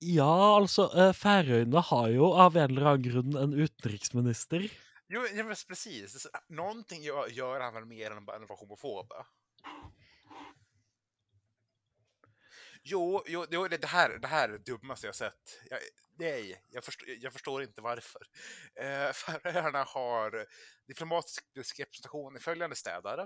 [0.03, 4.71] Ja, alltså eh, Färöarna har ju av en eller annan grund en utrikesminister.
[5.09, 6.27] Jo, ja, men precis.
[6.49, 9.13] Någonting gör, gör han väl mer än bara att vara homofob?
[12.83, 15.61] Jo, jo, jo det, det, här, det här är det dummaste jag sett.
[15.71, 15.79] Jag,
[16.19, 18.23] nej, jag förstår, jag förstår inte varför.
[18.75, 20.47] Eh, Färöarna har
[20.87, 23.19] diplomatisk representation i följande städer.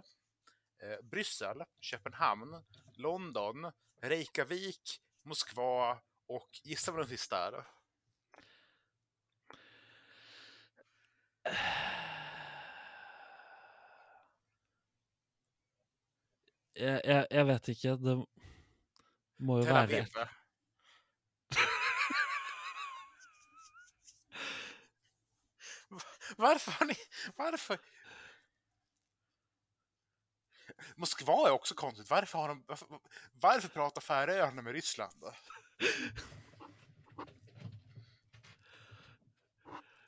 [0.83, 2.63] Eh, Bryssel, Köpenhamn,
[2.97, 7.67] London, Reykjavik, Moskva och gissa vad den sista är?
[16.75, 17.89] Jeg, jeg, jeg vet ikke.
[18.03, 18.17] Det
[19.39, 20.07] må Tel være Aviv.
[26.37, 26.95] Varför har ni...
[27.37, 27.79] Varför?
[30.97, 32.11] Moskva är också konstigt.
[32.11, 32.87] Varför, har de, varför,
[33.33, 35.21] varför pratar Färöarna med Ryssland?
[35.21, 35.33] då?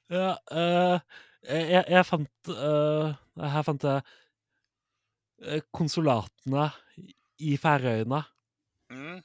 [0.07, 0.99] Ja, eh,
[1.47, 4.03] jeg, jeg fant eh, Her fant jeg
[5.43, 6.69] eh, konsulatene
[7.43, 8.21] i Færøyene.
[8.95, 9.19] Mm.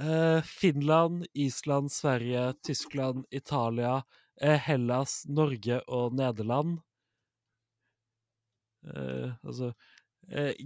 [0.00, 4.00] Eh, Finland, Island, Sverige, Tyskland, Italia,
[4.40, 6.80] Hellas, Norge og Nederland.
[8.84, 9.70] Altså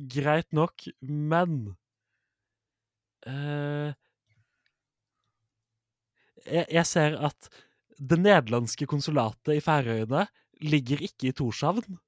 [0.09, 1.77] Greit nok, men
[3.27, 3.95] eh,
[6.47, 7.49] jeg, ser at
[7.99, 10.27] det nederlandske konsulatet i Færøyene
[10.63, 11.99] ligger ikke i Torshavn.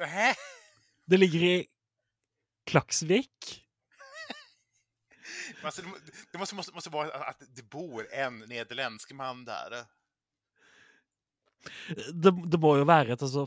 [0.00, 0.32] Nähä?
[1.08, 1.56] Det ligger i
[2.66, 3.58] Klaksvik.
[5.62, 5.98] Alltså, det, må-
[6.32, 9.84] det måste, måste, måste vara att det bor en nederländsk man där.
[12.12, 13.46] det, det må jo være et altså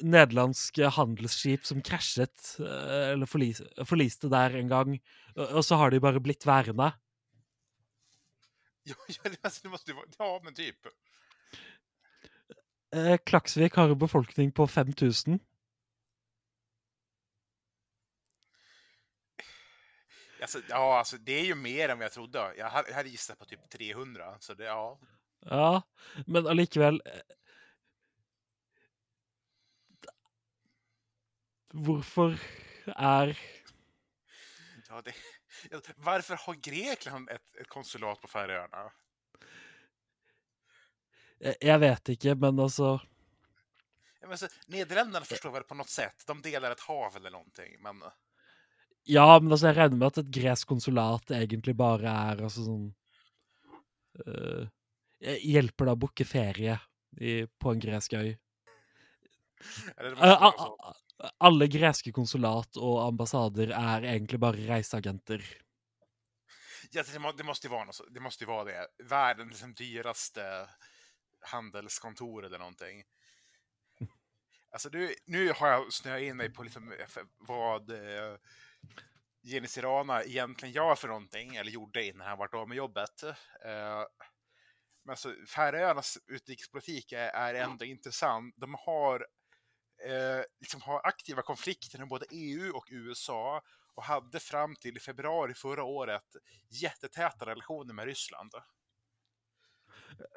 [0.00, 4.96] nederlandsk handelsskip som krasjet, eh, eller forlis, forliste der en gang,
[5.36, 6.92] og, og så har de bare blitt værende.
[10.18, 10.86] Ja, men typ.
[12.96, 15.40] Eh, Klaksvik har en befolkning på 5000.
[20.40, 22.54] Alltså, ja, alltså, det är ju mer än vad jag trodde.
[22.56, 24.36] Jag hade, jag hade gissat på typ 300.
[24.40, 24.98] Så det, ja.
[25.40, 25.82] Ja,
[26.26, 27.02] men allikevel
[31.70, 32.34] Hvorfor
[32.96, 33.36] er
[34.88, 35.14] ja, det,
[35.70, 38.90] ja, varför har Grekland ett, ett konsulat på Färöarna?
[41.60, 43.00] Jeg vet ikke, men altså
[44.20, 46.26] Ja, men, alltså, Nederländerna förstår väl på något sätt.
[46.26, 47.82] De delar ett hav eller någonting.
[47.82, 48.02] Men
[49.04, 52.90] Ja, men altså, jeg regner med at et gresk konsulat egentlig bare er altså sånn
[54.26, 54.68] eh,
[55.20, 56.78] Hjelper deg å booke ferie
[57.20, 58.36] i, på en gresk øy.
[59.96, 60.16] eller,
[61.20, 61.28] det måste vara a- så.
[61.28, 65.44] a- alle greske konsulat og ambassader er egentlig bare reiseagenter.
[66.90, 68.86] Ja, det, må- det måste ju vara något, det måste ju vara det.
[69.04, 70.68] Världens liksom, dyraste
[71.40, 73.02] handelskontor eller någonting.
[74.72, 78.36] Alltså nu, nu har jag snöat in mig på liksom eh, vad eh,
[79.42, 83.22] Jenny Sirana egentligen gör för någonting, eller gjorde innan han vart av med jobbet.
[83.64, 84.04] Eh,
[85.04, 88.54] men alltså, Färöarnas utrikespolitik är, är ändå intressant.
[88.58, 89.26] De har,
[90.06, 93.62] eh, liksom har aktiva konflikter med både EU och USA
[93.94, 96.36] och hade fram till februari förra året
[96.68, 98.52] jättetäta relationer med Ryssland.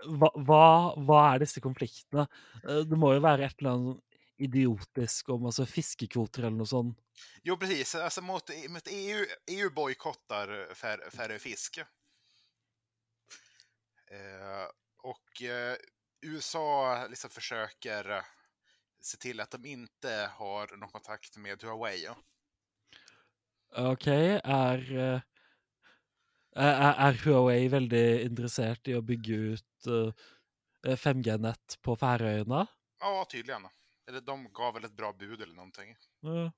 [0.07, 0.64] Hva, hva,
[0.99, 2.28] hva er disse konfliktene?
[2.64, 6.99] Eh, Det må jo være et eller annet idiotisk om altså fiskekvoter eller noe sånt.
[7.43, 7.95] Jo, precis.
[7.95, 11.78] Alltså mot, mot EU, EU bojkottar fär, färre fisk.
[14.11, 14.66] Eh,
[15.03, 15.76] och eh,
[16.22, 18.24] USA liksom försöker
[19.06, 22.10] se till att de inte har någon kontakt med Huawei.
[23.78, 25.22] OK, er eh,
[26.56, 32.66] er, er Huawei veldig interessert i å bygge ut eh, 5G-nett på Færøyene?
[32.99, 33.68] Ja, tydligen.
[34.08, 35.95] Eller de gav väl ett bra bud eller någonting.
[36.20, 36.51] Ja.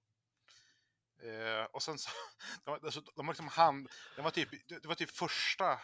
[1.24, 2.10] Eh, och sen så,
[2.66, 5.80] de, alltså, de var liksom hand, det var typ, det var typ första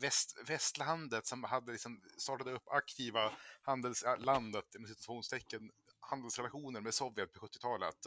[0.00, 3.32] väst, västlandet som hade liksom startade upp aktiva
[3.62, 5.70] handelslandet, äh, med citationstecken,
[6.00, 8.06] handelsrelationer med Sovjet på 70-talet.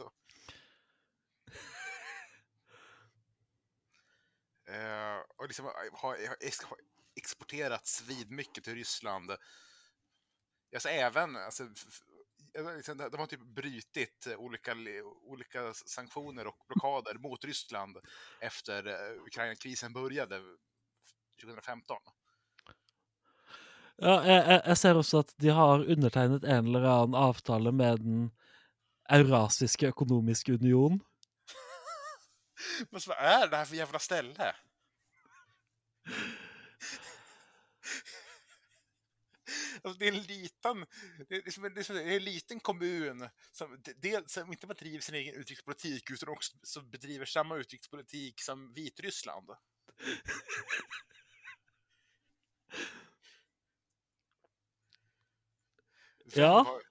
[4.66, 6.36] Eh, och liksom äh, har, har
[7.16, 9.30] exporterat svidmycket till Ryssland.
[10.74, 11.68] Alltså även, alltså,
[12.76, 14.76] liksom, de har typ brutit olika,
[15.22, 17.98] olika sanktioner och blockader mot Ryssland
[18.40, 20.42] efter eh, Ukraina-krisen började
[21.40, 21.96] 2015.
[23.96, 28.30] Ja, jeg, jeg- ser også at de har undertegnet en eller annen avtale med Den
[29.10, 31.00] eurasiske økonomiske union.
[32.90, 34.54] Men vad är det här för jävla ställe?
[39.82, 40.86] Alltså, det är en liten,
[41.28, 44.66] det är, som en, det är som en liten kommun som, de- dels, som inte
[44.66, 49.50] bara driver sin egen utrikespolitik utan också som bedriver samma utrikespolitik som Vitryssland.
[56.24, 56.64] Vem Ja.
[56.64, 56.82] Var,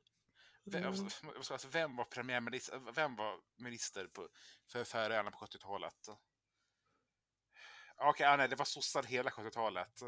[0.65, 4.27] vem, alltså, ska jag säga, vem var premiärminister, vem var minister på,
[4.71, 6.09] för Färöarna på 70-talet?
[7.97, 10.03] Okej, ja, nej, det var sossar hela 70-talet.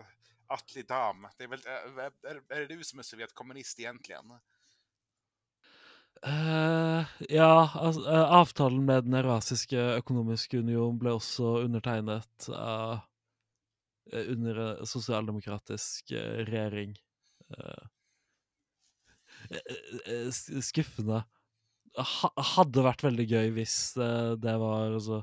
[0.48, 1.28] Atli Dam.
[1.38, 4.32] Det är, väl, är, är, är det du som är Sovjetkommunist egentligen?
[6.24, 13.00] Eh, ja, altså, eh, avtalen med Den eurasiske økonomiske union ble også undertegnet av eh,
[14.14, 16.98] Eh, under eh, en sosialdemokratisk eh, regering.
[17.50, 17.90] regjering.
[20.62, 21.24] Skuffende.
[22.56, 25.20] Hadde vært veldig gøy hvis det var altså,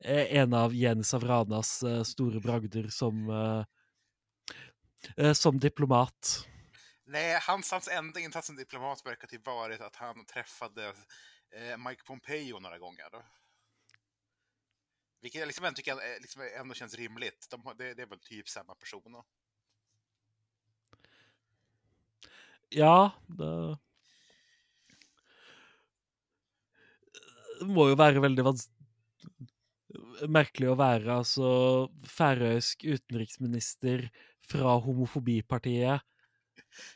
[0.00, 1.72] e, en av Jens av Ranas
[2.08, 3.28] store bragder som
[5.34, 6.32] som diplomat.
[7.06, 10.92] Nej, hans, hans enda insats som diplomat verkar typ varit att han träffade
[11.78, 13.22] Mike Pompeo några gånger.
[15.26, 17.46] Vilket jag liksom ändå tycker liksom ändå känns rimligt.
[17.50, 19.22] De, det, det är väl typ samma person.
[22.68, 23.78] Ja, det
[27.60, 28.68] Det må jo være veldig vans
[30.28, 31.50] merkelig å være altså
[32.06, 34.06] færøysk utenriksminister
[34.46, 35.96] fra homofobipartiet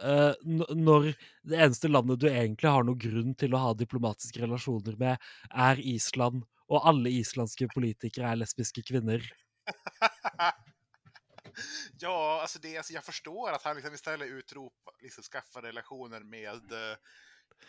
[0.04, 1.10] eh, uh, når
[1.42, 5.82] det eneste landet du egentlig har någon grunn til å ha diplomatiske relasjoner med, er
[5.96, 9.24] Island, og alle islandske politikere er lesbiske kvinner.
[12.00, 16.72] ja, alltså, det, alltså jag förstår att han liksom istället utropa, liksom skaffa relationer med
[16.72, 16.96] eh,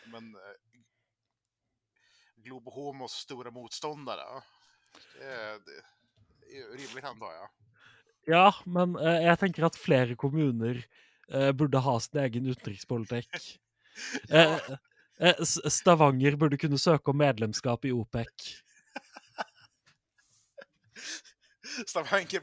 [0.06, 0.82] men, eh,
[2.36, 4.42] Globo Homos stora motståndare.
[5.20, 5.34] Det,
[6.58, 7.50] är rimligt antar jag.
[8.26, 10.84] Ja, men eh, jeg tenker at flere kommuner
[11.32, 13.30] eh, burde ha sin egen utenrikspolitikk.
[14.30, 18.62] Ja, Eh, eh, S- Stavanger burde kunne søke om medlemskap i OPEC.
[21.88, 22.42] Stavanger,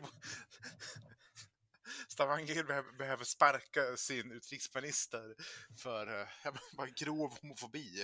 [2.09, 2.65] Stavanger
[2.99, 5.35] behöver, sparka sin utrikesminister
[5.83, 6.27] för eh,
[6.77, 8.03] bara grov homofobi.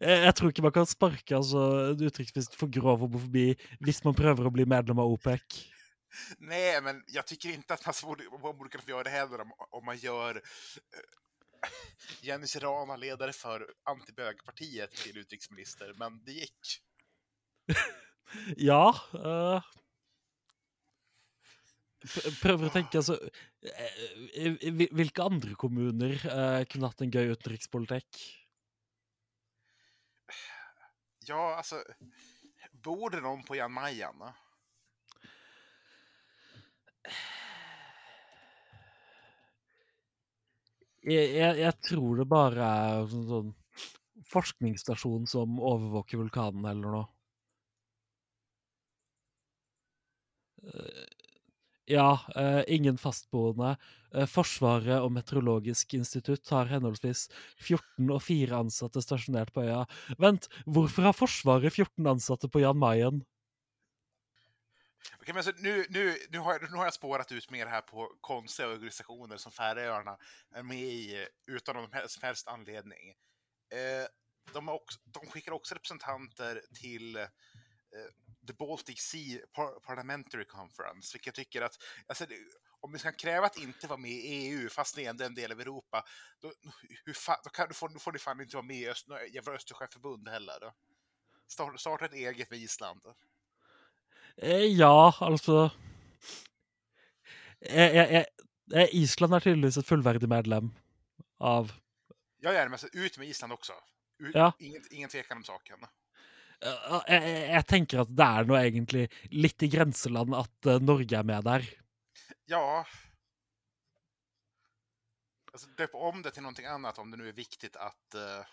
[0.00, 1.58] Eh, Jeg tror ikke man kan sparke altså,
[1.92, 3.52] en utenriksminister for grov homofobi
[3.84, 5.60] hvis man prøver å bli medlem av OPEC.
[6.38, 9.40] Nej, men jag tycker inte att man borde, man borde kunna få göra det heller
[9.40, 11.04] om, om man gör eh,
[12.22, 16.80] Jenny Serrana, ledare för antibögpartiet, till utrikesminister, men det gick.
[18.56, 19.60] Ja eh,
[22.02, 23.18] p- Prøver å tenke, altså
[23.62, 23.98] eh,
[24.34, 28.22] eh, Hvilke andre kommuner eh, kunne hatt en gøy utenrikspolitikk?
[31.28, 31.82] Ja, alltså,
[32.72, 34.24] bor det någon på Jan Mayen?
[41.02, 43.54] Jeg, jeg, jeg tror det bare er sånn, sånn
[44.32, 47.08] forskningsstasjon som overvåker vulkanen eller noe.
[50.51, 51.04] Eh, Eh,
[51.84, 53.76] ja, eh, ingen fastboende.
[54.14, 59.84] Eh, Forsvaret og Meteorologisk institutt har henholdsvis 14 og 4 ansatte stasjonert på øya.
[60.22, 63.22] Vent, hvorfor har Forsvaret 14 ansatte på Jan Mayen?
[65.20, 67.80] Okej, men så nu, nu, nu, har jag, nu har jag spårat ut mer här
[67.80, 70.16] på konstiga organisationer som Färöarna
[70.54, 73.10] är med i eh, utan någon som helst anledning.
[73.70, 74.06] Eh,
[74.52, 77.22] de, också, de skickar också representanter till eh,
[78.46, 81.76] The Baltic Sea Par Parliamentary Conference, vilket jag tycker att
[82.06, 82.26] alltså,
[82.80, 85.34] om vi ska kräva att inte vara med i EU, fast det är ändå en
[85.34, 86.04] del av Europa,
[86.40, 86.52] då,
[87.04, 89.06] hur fa, då, kan, då, får, då får ni fan inte vara med i Öst,
[89.32, 90.60] jävla Östersjöförbund heller.
[90.60, 90.72] Då.
[91.46, 93.00] Starta, starta ett eget med Island.
[94.36, 95.14] Eh, ja,
[97.60, 98.26] jeg, jeg, jeg,
[98.74, 100.70] eh, Island er tydeligvis et fullverdig medlem
[101.38, 101.72] av
[102.42, 103.72] Jag är med, så ut med Island också.
[104.18, 104.52] Ut, Ja.
[104.58, 105.78] ingen, ingen tvekan om saken.
[106.62, 109.04] Eh, Jeg, jeg, jeg tenker at det er nå egentlig
[109.34, 111.64] litt i grenseland at eh, Norge er med der.
[112.50, 112.84] Ja.
[115.52, 118.14] Alltså, döp om det till någonting annat om det nu är viktigt att...
[118.14, 118.44] eh,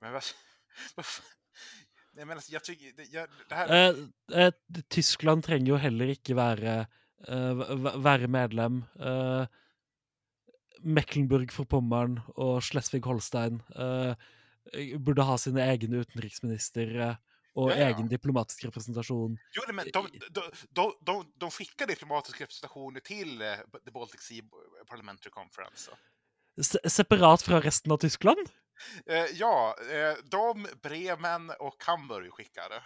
[0.00, 0.22] Men vad...
[2.12, 2.92] Nej, men alltså, jag tycker...
[2.96, 3.68] Det, jag, det här...
[4.32, 4.52] Eh, eh,
[4.88, 6.76] Tyskland trenger jo heller ikke være,
[7.28, 8.82] eh, v- være medlem.
[9.00, 9.46] Eh,
[10.86, 14.14] Mecklenburg-Vorpommern og Schleswig-Holstein eh,
[14.98, 17.16] burde ha sine egne utenriksministre
[17.56, 17.88] og Ja, ja.
[17.88, 19.38] egen diplomatisk representasjon.
[19.56, 20.42] Jo, men de, de,
[20.76, 24.42] de, de, skickar diplomatiska representationer till eh, The Baltic Sea
[24.90, 25.90] Parliamentary Conference.
[26.60, 28.50] Se separat fra resten av Tyskland?
[29.06, 32.82] Eh, ja, eh, de, Bremen och Hamburg skickade.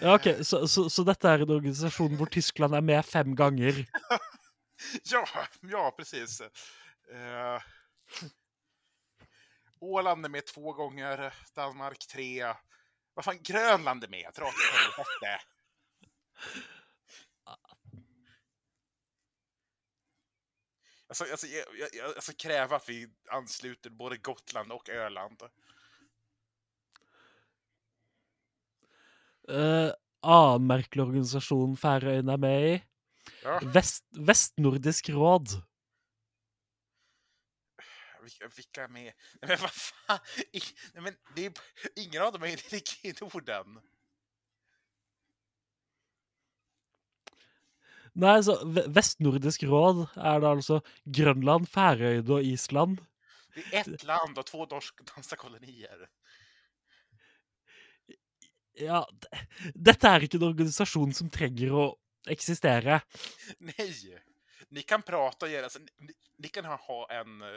[0.00, 3.78] Ja, ok, så, så, så dette er en organisasjon hvor Tyskland er med fem ganger.
[5.04, 5.26] Ja,
[5.60, 6.40] ja precis.
[7.10, 7.62] Eh,
[9.80, 12.54] Åland är med två gånger, Danmark tre.
[13.14, 15.40] Vad fan, Grönland är med, dra åt helvete.
[21.08, 25.42] Alltså, alltså, jag, jag, alltså kräva att vi ansluter både Gotland och Öland.
[29.48, 32.74] Eh, uh, annen merkelig organisasjon Færøyene er med i.
[33.42, 35.48] Ja, Vest, Vestnordisk råd.
[38.56, 39.02] vilka, är med?
[39.02, 40.18] Nej, men vad fan?
[40.52, 40.60] I,
[40.94, 41.52] nej, men det är,
[41.96, 42.74] ingen av dem är
[43.06, 43.80] i Norden.
[48.16, 53.02] Nei, så Ve- Vestnordisk råd er da altså Grønland, Færøyene og Island.
[53.54, 56.08] Det är ett land och två norsk- danska kolonier.
[58.78, 61.84] Ja, d- dette er ikke en organisasjon som trenger å
[62.26, 63.00] eksistere.
[63.58, 64.22] Nej!
[64.68, 67.48] Ni kan prata och göra, alltså, ni, ni kan ha, en, eh,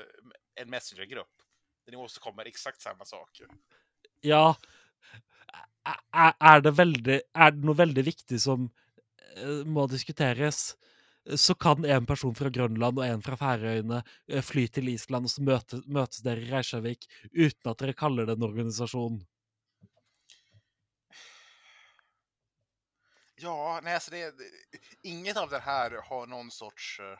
[0.55, 1.35] en messengergrupp
[1.85, 3.41] där ni åstadkommer exakt samma sak.
[4.21, 4.55] Ja
[5.85, 8.67] er, det veldig, er det noe veldig viktig som
[9.35, 10.75] eh, må diskuteres,
[11.35, 15.33] så kan en person fra Grønland og en fra Færøyene eh, fly til Island, og
[15.33, 19.19] så møte, møtes dere i Reykjavik uten at dere kaller det en organisasjon.
[23.41, 24.51] Ja, nej, alltså det, det,
[25.01, 26.99] inget av det här har någon sorts...
[26.99, 27.19] Eh,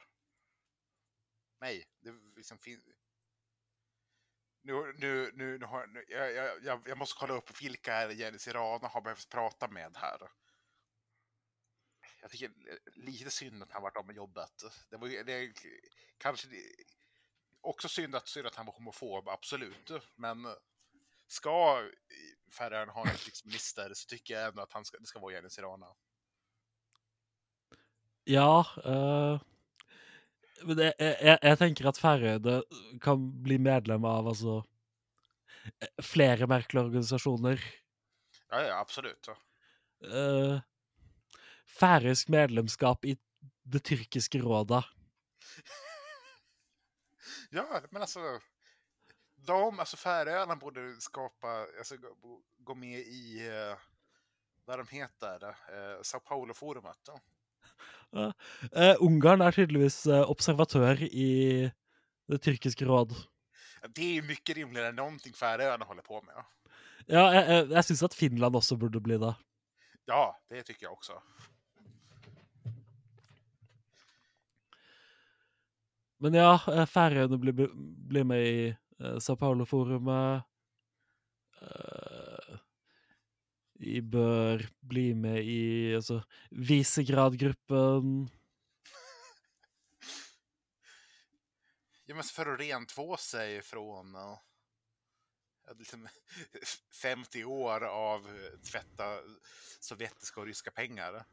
[1.60, 2.84] nej, det liksom finns...
[4.62, 8.40] Nu, nu, nu, nu har, nu, jag, jag- jag, måste kolla upp vilka är Jenny
[8.40, 10.32] Sirana har behövt prata med här.
[12.22, 12.52] Jag tycker
[12.96, 14.64] lite synd att han varit av med jobbet.
[14.90, 15.54] Det var ju- det,
[16.18, 16.76] kanske det-
[17.62, 19.92] också synd att, synd att han var homofob, absolut.
[20.16, 20.56] Men
[21.28, 21.90] ska
[22.58, 25.34] Färöarna ha en liksom utrikesminister så tycker jag ändå att han ska, det ska vara
[25.34, 25.96] Jenny Sirana.
[28.30, 29.42] Ja eh,
[30.68, 32.60] Men jeg, jeg, jeg tenker at Færøyene
[33.02, 34.60] kan bli medlem av altså
[35.80, 37.64] eh, flere merkelige organisasjoner.
[38.50, 39.30] Ja, ja, absolut.
[40.04, 40.60] Eh,
[41.80, 43.16] Færøysk medlemskap i
[43.64, 44.84] det tyrkiske rådet.
[47.52, 48.40] Ja, men alltså.
[49.36, 51.98] De, alltså Färöarna borde skapa, alltså
[52.58, 53.78] gå, med i, eh,
[54.66, 57.10] vad de heter, eh, Sao Paulo-forumet.
[58.14, 61.70] Eh, Ungarn er tydeligvis eh, observatør i
[62.30, 63.14] det tyrkiske råd.
[63.96, 66.44] Det är ju mycket rimligare än någonting Färöarna håller på med.
[67.08, 69.34] Ja, jeg, jeg syns at Finland også burde bli det.
[70.06, 71.22] Ja, det tycker jag också.
[76.20, 77.70] Men ja, Færøyene blir,
[78.10, 78.76] blir med i
[79.24, 80.44] Sao Paulo-forumet.
[83.80, 86.20] De bør bli med i altså,
[86.52, 88.28] Visegrad-gruppen.
[92.06, 94.38] Ja, men för att rentvå sig från eh,
[95.78, 96.08] liksom
[97.02, 99.18] 50 år av eh, tvätta
[99.80, 101.24] sovjetiska och ryska pengar.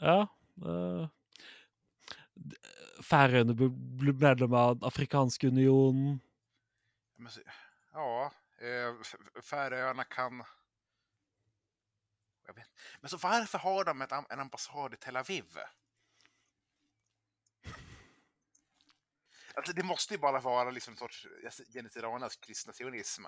[0.00, 0.28] Ja.
[3.04, 6.20] Færøyene bør bli medlem av Den afrikanske unionen.
[7.92, 8.30] Ja,
[9.42, 10.44] Färöarna kan...
[12.46, 12.68] Jag vet.
[13.00, 15.58] Men så varför har de ett, en ambassad i Tel Aviv?
[19.54, 21.26] Alltså, det måste ju bara vara liksom en sorts
[21.72, 23.24] genitiranas kristna sionism.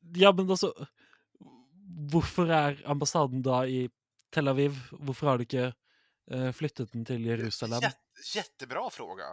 [0.00, 0.86] Ja, men altså
[2.10, 3.88] Hvorfor er ambassaden da i
[4.32, 4.78] Tel Aviv?
[4.90, 5.66] Hvorfor har de ikke
[6.30, 7.82] eh, flyttet den til Jerusalem?
[7.82, 8.00] Jät,
[8.34, 9.28] jättebra fråga.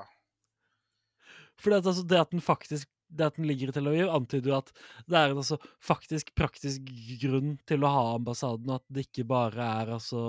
[1.58, 4.54] Fordi at altså, det at den faktisk det at den ligger i Tel Aviv, antyder
[4.54, 4.72] jo at
[5.08, 6.88] det er en altså, faktisk praktisk
[7.22, 10.24] grunn til å ha ambassaden, og at det ikke bare er altså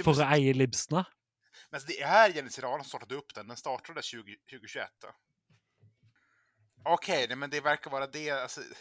[0.00, 1.04] for men, å eie libsene.
[1.70, 3.48] men det är Jenny Tirana som startade upp den.
[3.48, 4.90] Den startade 20, 2021.
[6.84, 8.30] Okej, nej, men det verkar vara det.
[8.30, 8.76] Alltså, det,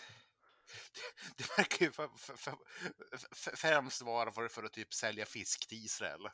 [1.38, 5.86] det verkar ju för, för, för, främst vara för, för att typ sälja fisk till
[5.86, 6.30] Israel.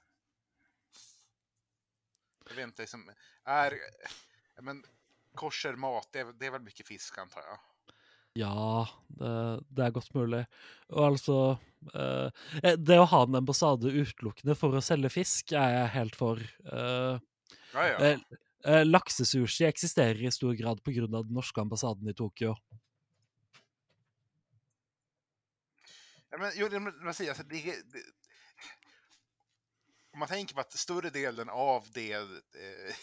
[2.49, 3.11] Jag vet inte, liksom,
[3.43, 3.79] är...
[4.61, 4.83] Men
[5.38, 7.59] kosher mat, det är, det är väl mycket fisk antar jag.
[8.38, 9.29] Ja, det,
[9.73, 10.43] det er godt mulig.
[10.93, 11.38] Og altså
[11.93, 12.27] eh,
[12.61, 16.43] eh, Det å ha en ambassade utelukkende for å selge fisk, er jeg helt for.
[16.65, 17.23] Eh,
[17.73, 17.97] Ja, ja.
[18.05, 18.19] eh,
[18.65, 21.07] eh, laksesushi eksisterer i stor grad pga.
[21.07, 22.55] den norske ambassaden i Tokyo.
[26.29, 27.61] Ja, men, jo, men, säger, alltså, det,
[27.93, 28.03] det,
[30.13, 32.95] om man tänker på att större delen av det eh,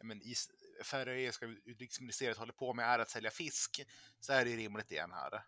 [0.02, 0.50] men, is,
[0.84, 3.86] färöiska utrikesministeriet liksom håller på med är att sälja fisk,
[4.20, 5.44] så är det ju rimligt igen här.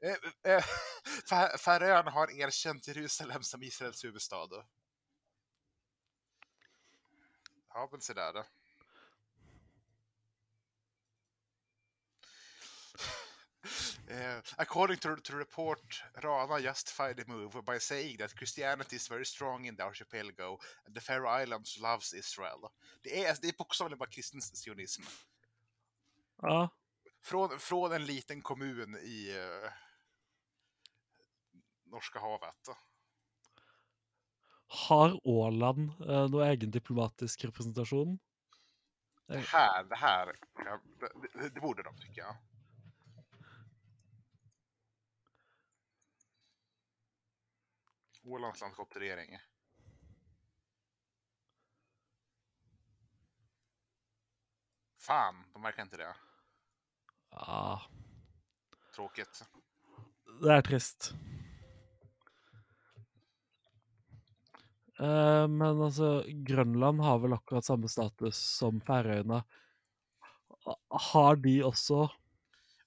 [0.00, 4.64] Eh, eh, eh Färöarna har erkänt Jerusalem som Israels huvudstad.
[7.68, 8.32] Ja, men se där.
[8.32, 8.44] då.
[14.10, 19.26] Uh, according to, to report, Rana justified the move by saying that Christianity is very
[19.26, 22.70] strong in the archipelago and the Faroe Islands loves Israel.
[23.02, 25.02] Det är, det är bokstavligen bara kristen sionism.
[26.42, 26.68] Ja.
[27.22, 29.70] Från, från en liten kommun i eh,
[31.84, 32.68] Norska havet.
[34.66, 38.18] Har Åland uh, noe egen diplomatisk representasjon?
[39.26, 40.26] Det här, det här,
[41.00, 42.36] det, det, det borde de tycker jag.
[48.28, 49.38] Ålands landskapsregering.
[54.98, 56.14] Fan, de verkar inte det.
[57.30, 57.82] Ja,
[58.94, 59.44] Tråkigt.
[60.42, 61.12] det er trist.
[65.00, 68.80] Eh, men altså, Grønland har vel akkurat samme status som.
[68.88, 72.08] Ha- Har de også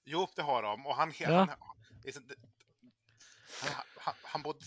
[0.04, 0.68] Jo, det har de.
[0.86, 1.38] Och han, Ja.
[1.38, 1.48] han,
[2.04, 2.24] liksom,
[3.62, 4.58] han, han, han både,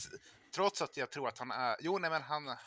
[0.55, 2.57] trots att jag tror att han är, jo nej men han,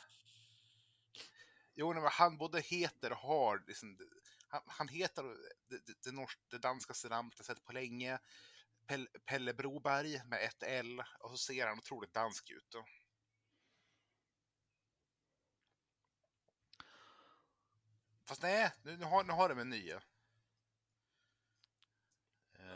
[1.75, 3.99] jo nej men han både heter och har, liksom,
[4.49, 5.23] han, han heter
[5.69, 8.19] det, det, det, norsk, det danskaste namnet jag sett på länge,
[8.87, 12.67] Pelle, Pelle Broberg med ett L, och så ser han otroligt dansk ut.
[12.69, 12.85] Då.
[18.25, 19.93] Fast nej, nu, nu, har, nu har de en ny.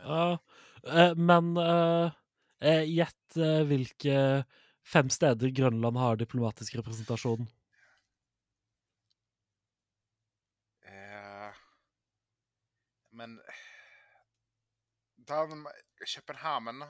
[0.03, 0.39] Ja,
[0.87, 2.13] eh, men eh,
[2.61, 3.37] eh, gjett
[3.67, 4.45] vilka
[4.85, 7.47] fem steder Grønland har diplomatisk representasjon.
[10.83, 11.53] Eh,
[13.11, 13.41] men...
[15.17, 15.75] Danmark,
[16.07, 16.85] Köpenhamn,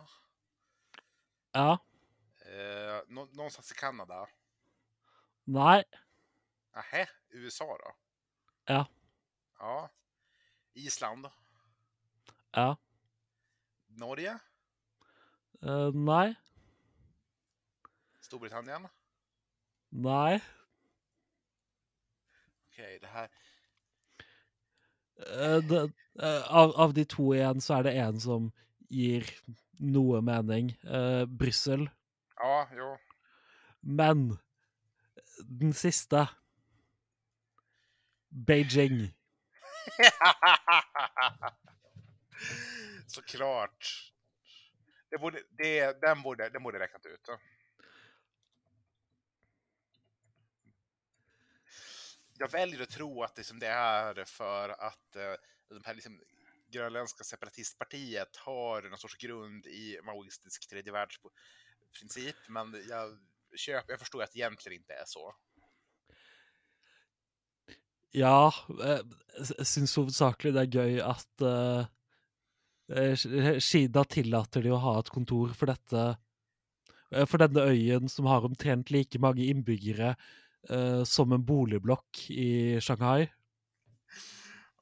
[1.53, 1.79] Ja.
[2.47, 4.27] eh, nå, någonstans i Kanada.
[5.45, 5.85] Nei.
[6.75, 7.95] Nähä, USA då?
[8.65, 8.87] Ja.
[9.59, 9.91] Ja.
[10.75, 11.27] Island,
[12.53, 12.77] Ja.
[13.89, 14.39] Norge,
[15.63, 16.35] Eh, nei.
[18.33, 18.89] Storbritannien.
[19.91, 20.41] Nei.
[22.67, 23.29] Okej, det här...
[25.17, 28.47] Eh, det, eh, av, av de to igjen så er det en som
[28.89, 29.29] gir
[29.85, 30.73] noe mening.
[30.89, 31.85] Uh, Brussel.
[32.41, 32.97] Ja, jo.
[33.85, 34.41] Men
[35.45, 36.25] den siste
[38.33, 39.13] Beijing.
[43.13, 44.13] Såklart.
[45.11, 47.29] Det borde, det, den, borde, den borde räknat ut.
[52.43, 55.35] Jag väljer att tro att liksom det är för att eh,
[55.69, 56.21] de här liksom,
[56.73, 63.19] grönländska separatistpartiet har någon sorts grund i maoistisk tredjevärldsprincip, men jag,
[63.57, 65.35] köp, jag förstår att det egentligen inte är så.
[68.11, 68.53] Ja,
[68.85, 69.01] eh,
[69.59, 71.87] jeg syns hovedsakelig det er gøy at eh,
[72.91, 73.15] eh,
[73.63, 76.05] Kina eh, tillater de å ha et kontor for dette
[77.07, 80.17] för eh, For denne øyen som har omtrent like mange innbyggere
[80.71, 83.33] eh, som en boligblokk i Shanghai.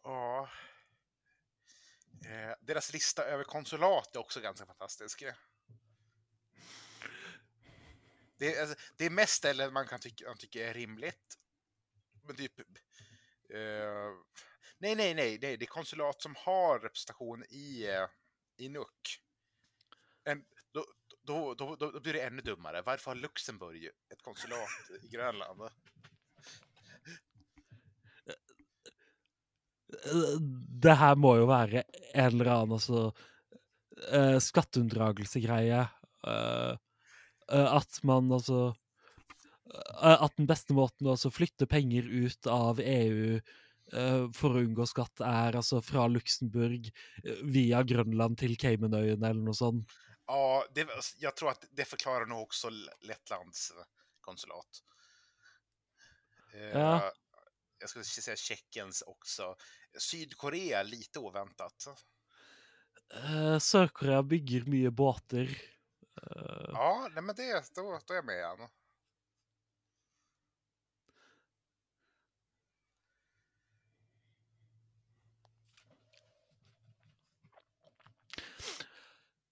[0.03, 0.49] Ja.
[2.25, 5.23] Eh, deras lista över konsulat är också ganska fantastisk.
[8.39, 11.39] Det är, alltså, det är mest ställen man kan tycka, man tycker är rimligt.
[12.27, 12.61] Men typ...
[13.51, 14.11] Eh,
[14.79, 18.07] nej, nej, nej, nej, det är konsulat som har representation i, eh,
[18.57, 19.21] i NUC.
[20.25, 20.45] En,
[21.23, 22.83] då, då, då, blir det ännu dummare.
[22.83, 24.69] Varför har Luxemburg ett konsulat
[25.03, 25.61] i Grönland?
[30.69, 31.83] Det här må ju vara
[32.15, 33.13] en eller annan alltså,
[34.13, 35.89] eh, Skatteunndragelsegreie.
[36.27, 36.77] eh,
[37.53, 38.75] eh, man alltså
[40.03, 43.41] eh, Att den bästa måten att alltså flytta pengar ut av EU
[43.93, 46.93] eh, för att undgå skatt, är alltså från Luxemburg
[47.25, 49.89] eh, via Grönland till Caymanöarna eller något sånt.
[50.31, 52.71] Ja, det, jag tror att det förklarar nog också
[53.01, 53.85] Lettlands eh,
[54.21, 54.67] konsulat.
[56.55, 57.13] Eh, Ja.
[57.79, 59.57] Jag skulle säga Tjeckiens också.
[59.99, 61.87] Sydkorea, lite oväntat.
[63.15, 65.63] Eh, Sør-Korea bygger mye båter.
[66.23, 68.69] Eh, Ja, nej, men det, då, då är jag med igen.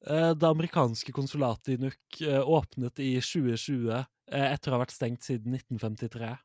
[0.06, 4.04] Det amerikanske konsulatet i Nuuk eh, åpnet i 2020 eh,
[4.52, 6.36] etter å ha vært stengt siden 1953.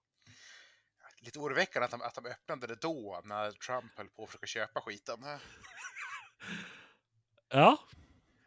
[1.21, 4.47] Lite oroväckande att de, att de öppnade det då, när Trump höll på att försöka
[4.47, 5.19] köpa skiten.
[7.53, 7.77] Ja,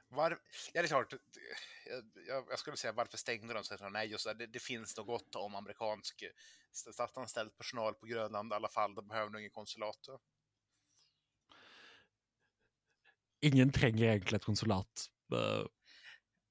[0.08, 0.36] Var, ja,
[0.72, 1.14] det är klart.
[2.28, 3.62] Jag, jag skulle säga varför stängde de?
[3.62, 6.24] Tror, nej, just det, det, det finns något gott om amerikansk
[6.72, 8.94] statsanställd personal på Grönland i alla fall.
[8.94, 10.08] De behöver nog ingen konsulat.
[13.46, 15.64] Ingen trenger egentlig et konsulat eh,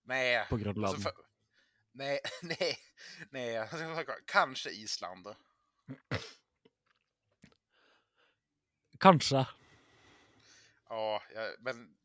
[0.06, 0.86] Nej, på Grønland.
[0.96, 1.12] alltså för,
[1.92, 2.78] nej, nej,
[3.32, 3.68] nej.
[4.26, 5.28] Kanske Island.
[9.00, 9.48] Kanskje.
[10.90, 11.22] Ja,
[11.60, 11.96] men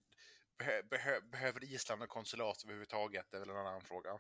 [0.59, 3.26] behö, behö, behöver Island ett konsulat överhuvudtaget?
[3.30, 4.18] Det är väl en annan fråga.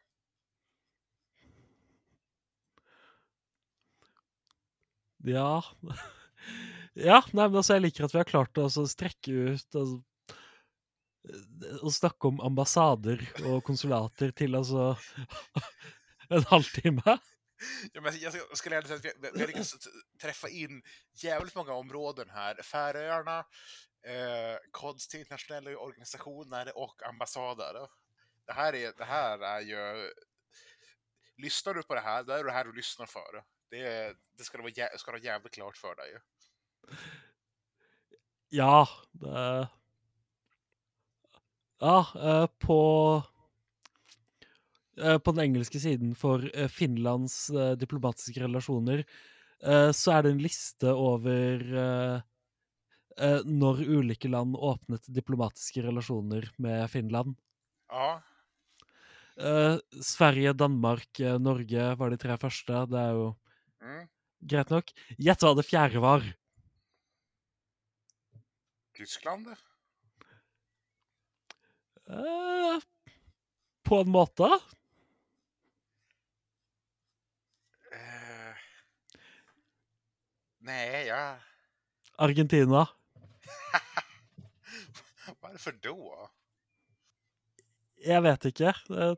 [5.16, 5.64] Ja.
[6.94, 10.00] ja, nei, men altså, jeg liker at vi har klart å altså, strekke ut altså,
[11.82, 14.94] Å snakke om ambassader og konsulater til altså
[16.30, 17.18] en halvtime.
[17.92, 19.74] Ja, men jag sk- skulle ändå säga att vi, vi- har lyckats
[20.20, 22.54] träffa in jävligt många områden här.
[22.62, 23.38] Färöarna,
[24.06, 27.88] eh, konstiga internationella organisationer och ambassader.
[28.46, 30.10] Det här är, det här är ju...
[31.36, 33.44] Lyssnar du på det här, då är det här du lyssnar för.
[33.70, 36.18] Det, det ska, du vara, ska ha jävligt klart för dig.
[38.48, 39.68] Ja, det
[41.80, 42.80] Ja, eh, på
[45.00, 47.46] eh, På den engelske siden for eh, Finlands
[47.80, 49.04] diplomatiske relasjoner,
[49.64, 52.18] eh, så er det en liste over eh,
[53.16, 57.38] eh, når ulike land åpnet diplomatiske relasjoner med Finland.
[57.90, 58.20] Ja,
[60.04, 62.82] Sverige, Danmark, Norge var de tre første.
[62.92, 63.30] Det er jo
[63.80, 64.02] mm.
[64.52, 64.92] greit nok.
[65.16, 66.26] Gjett hva det fjerde var.
[68.98, 69.48] Tyskland.
[72.10, 72.80] Eh,
[73.82, 74.44] på en måte.
[77.92, 78.54] Eh,
[80.58, 81.38] nej, ja.
[82.16, 82.88] Argentina.
[85.40, 86.30] Varför då?
[88.00, 88.74] Jeg vet ikke.
[88.90, 89.14] Eh,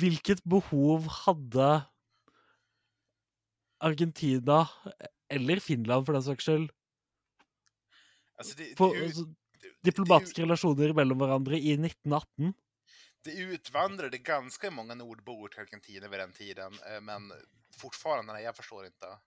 [0.00, 1.68] Hvilket behov hadde
[3.82, 4.60] Argentina,
[5.28, 6.70] eller Finland for den saks skyld,
[8.36, 9.24] Alltså det, for det, ut, altså,
[9.62, 12.54] det, diplomatiske relasjoner mellom hverandre i 1918?
[13.26, 17.32] det utvandrade ganska många nordbor till Argentina vid den tiden, eh, men
[17.80, 19.18] fortfarande, nej, jag förstår inte.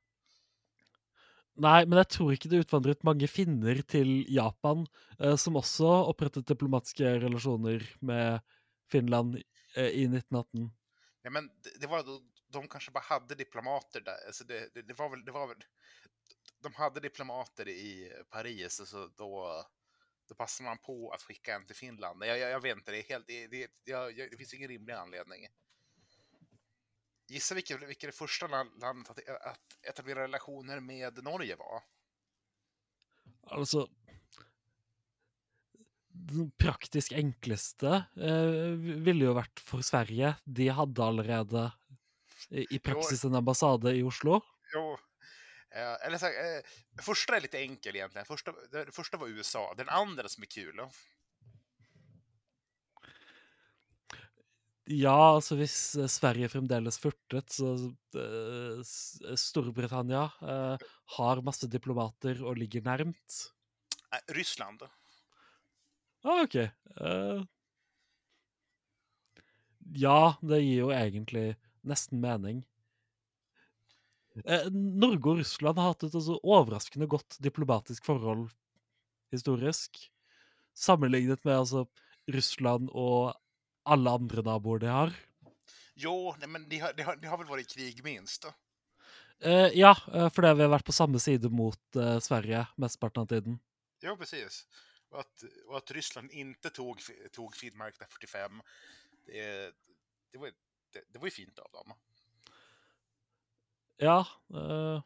[1.60, 4.86] Nei, men jeg tror ikke det utvandret mange finner til Japan,
[5.20, 8.40] eh, som også opprettet diplomatiske relasjoner med
[8.92, 9.36] Finland
[9.76, 10.70] eh, i 1918.
[11.28, 12.22] Ja, men det, det var då,
[12.54, 14.26] de kanske bara hade diplomater där.
[14.28, 15.64] Alltså det, det, det var väl, det var väl,
[16.62, 19.64] de hade diplomater i Paris, alltså då,
[20.28, 22.24] då passar man på att skicka en till Finland.
[22.24, 24.94] Jag, jag, jag vet inte, det är helt, det, det, jag, det finns ingen rimlig
[24.94, 25.48] anledning.
[27.28, 31.84] Gissa vilket, vilket det första land- landet att, att etablera relationer med Norge var?
[33.42, 33.88] Altså
[36.08, 40.36] Den praktisk enkleste eh, ville jo vært for Sverige.
[40.44, 41.72] De hadde allerede
[42.50, 44.42] i, i praksis en ambassade i Oslo.
[44.74, 44.98] Jo,
[45.72, 46.62] eh, eller så, här, eh,
[47.02, 48.26] första är lite enkel egentligen.
[48.26, 50.76] Första, det första var USA, den andra som är kul.
[50.76, 50.90] Då.
[54.90, 57.76] Ja, altså hvis eh, Sverige fremdeles furtet, så
[58.18, 63.36] eh, S- Storbritannia eh, har masse diplomater og ligger nærmt.
[64.10, 64.82] Eh, Ryssland.
[66.26, 66.56] Ah, OK.
[66.56, 67.44] Eh,
[70.02, 71.54] ja, det gir jo egentlig
[71.86, 72.64] nesten mening.
[74.46, 78.48] Eh, Norge og Russland har hatt et altså, overraskende godt diplomatisk forhold
[79.34, 80.00] historisk.
[80.78, 81.86] Sammenlignet med altså,
[82.30, 83.36] Russland og
[83.90, 85.14] alle andre naboer de har.
[86.00, 88.42] Jo, men de har, de, har, de har väl varit i krig minst.
[88.44, 88.54] Då.
[89.42, 93.28] Eh, ja, eh, fordi vi har vært på samme side mot eh, Sverige mesteparten av
[93.32, 93.60] tiden.
[94.04, 94.66] Ja, precis.
[95.10, 97.02] Och att, och att Ryssland inte tog,
[97.32, 98.62] tog Finnmark 45,
[99.26, 99.74] det,
[100.32, 100.52] det, var,
[100.94, 101.94] det, det var ju fint av dem.
[104.00, 104.20] Ja.
[104.56, 105.02] eh,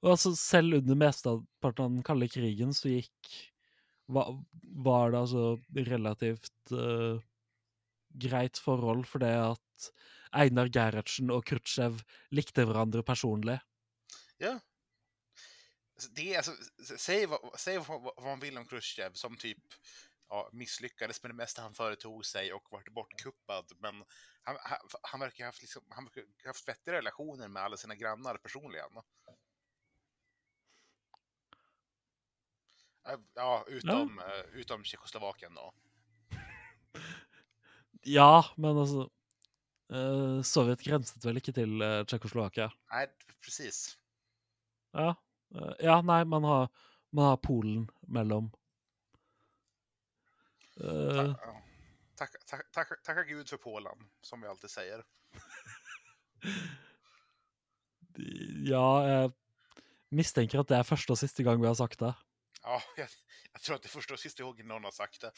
[0.00, 3.34] og altså, selv under mesteparten av den kalde krigen så gikk
[4.10, 4.32] var,
[4.86, 5.44] var det altså
[5.76, 7.20] relativt eh,
[8.24, 9.90] greit forhold, fordi at
[10.34, 12.00] Einar Gerhardsen og Khrusjtsjov
[12.34, 13.60] likte hverandre personlig.
[14.40, 14.58] Ja.
[16.16, 16.52] Det, alltså,
[16.96, 19.78] säg vad, säg vad, vad man vill om Khrusjtsjov som typ
[20.30, 23.72] ja, misslyckades med det mesta han företog sig och vart bortkuppad.
[23.78, 24.04] Men
[24.42, 27.76] han, han, han verkar ha haft, liksom, han verkar ha haft vettiga relationer med alla
[27.76, 28.96] sina grannar personligen.
[33.08, 35.72] Äh, Ja, utom, eh, utom Tjeckoslovakien då.
[38.02, 39.10] Ja, men altså
[39.92, 42.70] eh, Sovjet grenset vel ikke til uh, Tsjekkoslovakia?
[42.92, 43.08] Nej,
[43.44, 43.98] precis.
[44.96, 45.14] Ja.
[45.54, 46.68] eh, ja, nei, man har,
[47.12, 48.48] man har Polen mellom.
[50.80, 51.62] Eh, Ta, ja.
[52.20, 55.04] Tack, tack, tack, tacka Gud för Polen, som vi alltid säger.
[58.64, 59.30] ja, jeg
[60.12, 62.10] mistenker at det er første og siste gang vi har sagt det.
[62.60, 63.08] Ja, jag,
[63.52, 65.32] jag tror att det är första och sista gången någon har sagt det.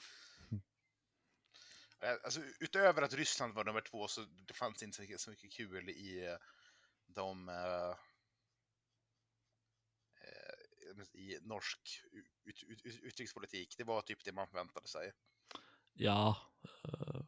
[2.01, 5.31] Eh, Alltså, utöver att Ryssland var nummer två så det fanns inte så mycket, så
[5.31, 6.37] mycket kul i eh,
[7.07, 7.95] de eh,
[11.13, 13.75] i norsk ut, ut, ut, utrikespolitik.
[13.79, 15.13] Det var typ det man förväntade sig.
[16.01, 16.37] Ja
[16.89, 17.21] eh,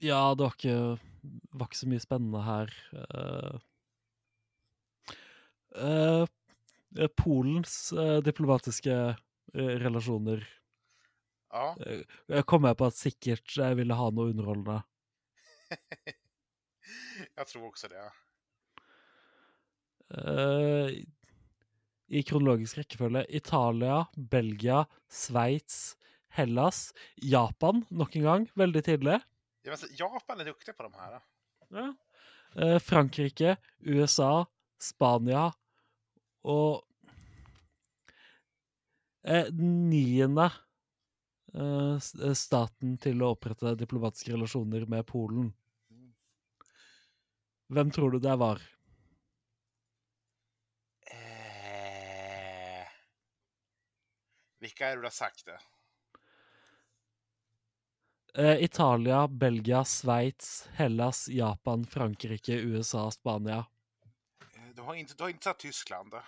[0.00, 0.76] Ja, det var ikke,
[1.52, 2.70] var ikke så mye spennende her.
[2.96, 3.58] eh.
[5.76, 7.92] Eh, Polens
[8.24, 8.94] diplomatiske
[9.54, 10.40] relasjoner
[11.52, 11.74] Ja,
[12.30, 14.80] jeg kom jeg på at sikkert jeg ville ha noe underholdende.
[17.36, 18.08] jag tror också det.
[20.10, 21.04] Eh,
[22.10, 25.96] I kronologisk rekkefølge Italia, Belgia, Sveits,
[26.34, 26.90] Hellas,
[27.22, 29.20] Japan nok en gang, veldig tidlig.
[29.62, 31.20] Ja, alltså, Japan är duktiga på de här.
[31.68, 31.94] Ja.
[32.56, 34.46] Eh, Frankrike, USA,
[34.78, 35.52] Spania
[36.42, 36.82] og
[39.22, 40.48] eh, niende
[41.54, 45.52] eh, eh, staten til å opprette diplomatiske relasjoner med Polen.
[47.70, 48.62] Hvem tror du det var?
[54.60, 55.60] Vilka är det du har sagt det?
[58.34, 63.66] Eh, Italia, Belgia, Sveits, Hellas, Japan, Frankrike, USA, Spania.
[64.56, 66.14] Eh, Du har inte, du har inte sagt Tyskland.
[66.14, 66.22] Eh,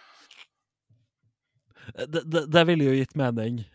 [2.52, 3.70] Det, ville jo gitt mening.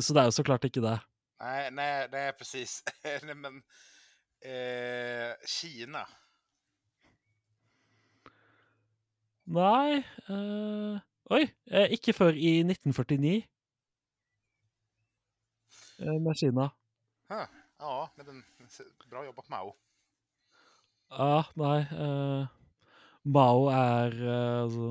[0.00, 1.00] Så det er jo så klart ikke det.
[1.40, 2.82] Nej, nej, nej, precis.
[3.22, 3.62] nej, men
[4.40, 6.06] eh, Kina.
[9.46, 11.42] Nei eh, Oi!
[11.74, 13.42] eh, ikke før i 1949.
[15.98, 16.68] eh, med Kina.
[17.32, 17.46] Huh.
[17.80, 18.44] Ja, nej, men,
[19.10, 19.72] bra jobbat Mao.
[21.10, 22.46] Ja, nei eh,
[23.24, 24.86] Mao er eh, altså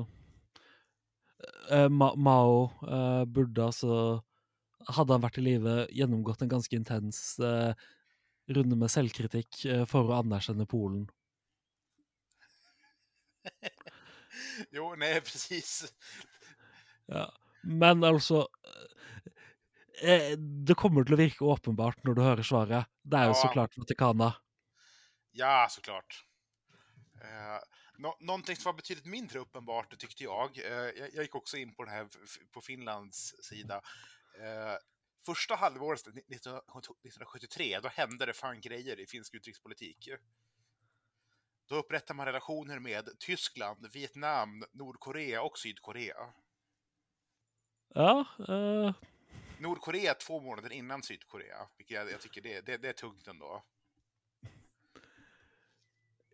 [1.70, 3.98] eh, Ma Mao eh, burde altså
[4.86, 7.72] Hadde han vært i live, gjennomgått en ganske intens eh,
[8.54, 11.08] runde med selvkritikk eh, for å anerkjenne Polen.
[14.70, 15.92] Jo, nej, precis.
[17.06, 17.32] Ja.
[17.62, 18.46] Men altså
[20.02, 22.90] eh, Det kommer til å virke åpenbart når du hører svaret.
[23.02, 23.52] Det er jo så Ja.
[23.52, 24.32] klart Vatikana.
[25.36, 26.22] Ja, såklart.
[27.22, 27.58] Eh,
[27.98, 30.58] nå någonting som var betydligt mindre uppenbart tyckte jag.
[30.58, 32.08] Eh, jag, jag gick också in på det här
[32.52, 33.80] på Finlands sida.
[34.40, 34.76] Eh,
[35.26, 40.08] första halvåret 1973, då hände det fan grejer i finsk utrikespolitik.
[41.68, 46.16] Då upprättar man relationer med Tyskland, Vietnam, Nordkorea och Sydkorea.
[47.94, 48.94] Ja, eh,
[49.58, 53.62] Nordkorea två månader innan Sydkorea, vilket jag, jag tycker det, det, det är tungt ändå.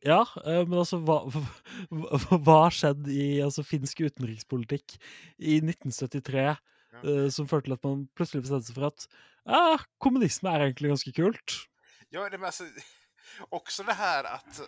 [0.03, 1.19] ja eh, men hva,
[2.43, 4.97] hva har skjedd i altså, finsk utenrikspolitikk
[5.39, 9.07] i 1973 eh, som førte til at man plutselig bestemte seg for at
[9.47, 11.57] ja, kommunisme er egentlig ganske kult?
[12.11, 12.67] Ja, det, men alltså,
[13.49, 14.61] också det här att,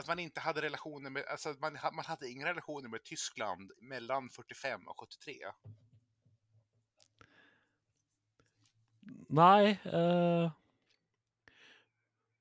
[0.00, 4.30] att man inte hade relationer med, alltså man, man hade inga relationer med Tyskland mellan
[4.30, 5.34] 45 och 73.
[9.28, 10.50] Nei eh,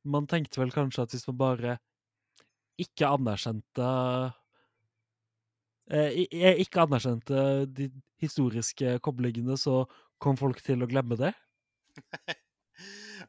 [0.01, 1.77] Man tenkte vel kanskje at hvis man bare
[2.79, 3.87] ikke anerkjente
[5.91, 7.89] eh, Ikke anerkjente de
[8.19, 9.83] historiske koblingene, så
[10.19, 11.33] kom folk til å glemme det?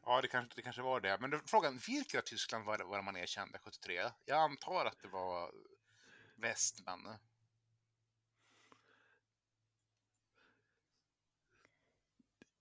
[0.05, 1.17] Ja, det kanske, det kanske var det.
[1.21, 4.01] Men då, frågan, vilket av Tyskland var det, var man erkände 73?
[4.25, 5.51] Jag antar att det var
[6.35, 6.99] väst, men...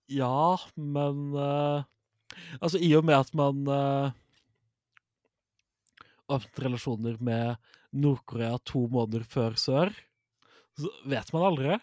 [0.07, 1.85] Ja, men eh,
[2.61, 4.11] alltså i och med att man eh, uh,
[6.27, 7.57] åpnet relationer med
[7.91, 9.93] Nordkorea två månader före Sör,
[10.77, 11.79] så vet man aldrig.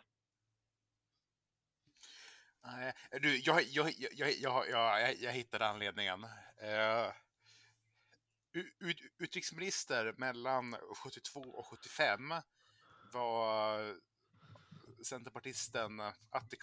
[2.68, 6.24] Nej, du, jag, jag, jag, jag, jag, jag, jag hittade anledningen.
[6.64, 7.12] Uh,
[8.80, 12.34] ut, utrikesminister mellan 72 och 75
[13.14, 13.96] var
[15.04, 16.00] centerpartisten
[16.30, 16.56] Atte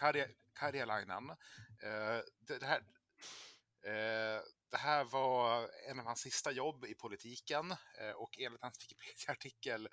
[0.54, 1.30] Karjalainen.
[1.30, 7.74] Uh, det, det, här, uh, det här var en av hans sista jobb i politiken
[8.16, 9.88] och enligt hans Wikipedia-artikel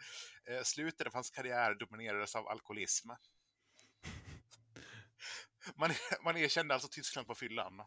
[0.64, 3.09] slutet av hans karriär dominerades av alkoholism.
[5.76, 5.91] Man,
[6.24, 7.82] man erkände alltså Tyskland på fyllan.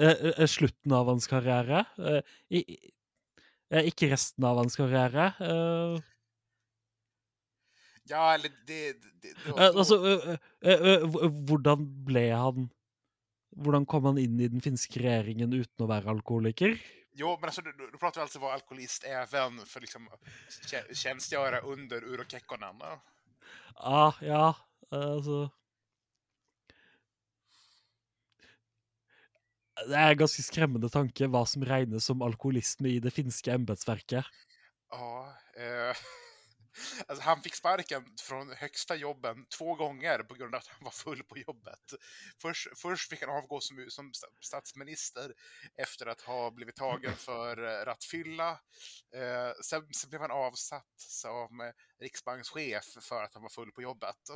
[0.00, 1.84] Eh, slutten av hans karriere.
[3.70, 5.32] Eh, ikke resten av hans karriere.
[5.40, 6.02] Eh.
[8.08, 9.98] Ja, eller det, det, det eh, Altså,
[11.48, 12.68] hvordan ble han
[13.56, 16.74] Hvordan kom han inn i den finske regjeringen uten å være alkoholiker?
[17.16, 20.08] Jo, men alltså, då, då pratar alltså vara alkoholist även för liksom
[20.92, 22.82] tjänstgöra under Uro Kekkonen.
[23.74, 24.54] Ah, ja,
[24.90, 25.50] alltså.
[29.76, 34.24] Det er en ganske skremmende tanke hva som regnes som alkoholisme i det finska embetsverket.
[34.90, 35.96] Ja, eh,
[37.08, 40.90] alltså han fick sparken från högsta jobben två gånger på grund av att han var
[40.90, 41.94] full på jobbet.
[42.42, 45.32] Först, först fick han avgå som, som statsminister
[45.76, 48.50] efter att ha blivit tagen för eh, rattfylla.
[49.14, 54.30] Eh, sen, sen blev han avsatt som riksbankschef för att han var full på jobbet.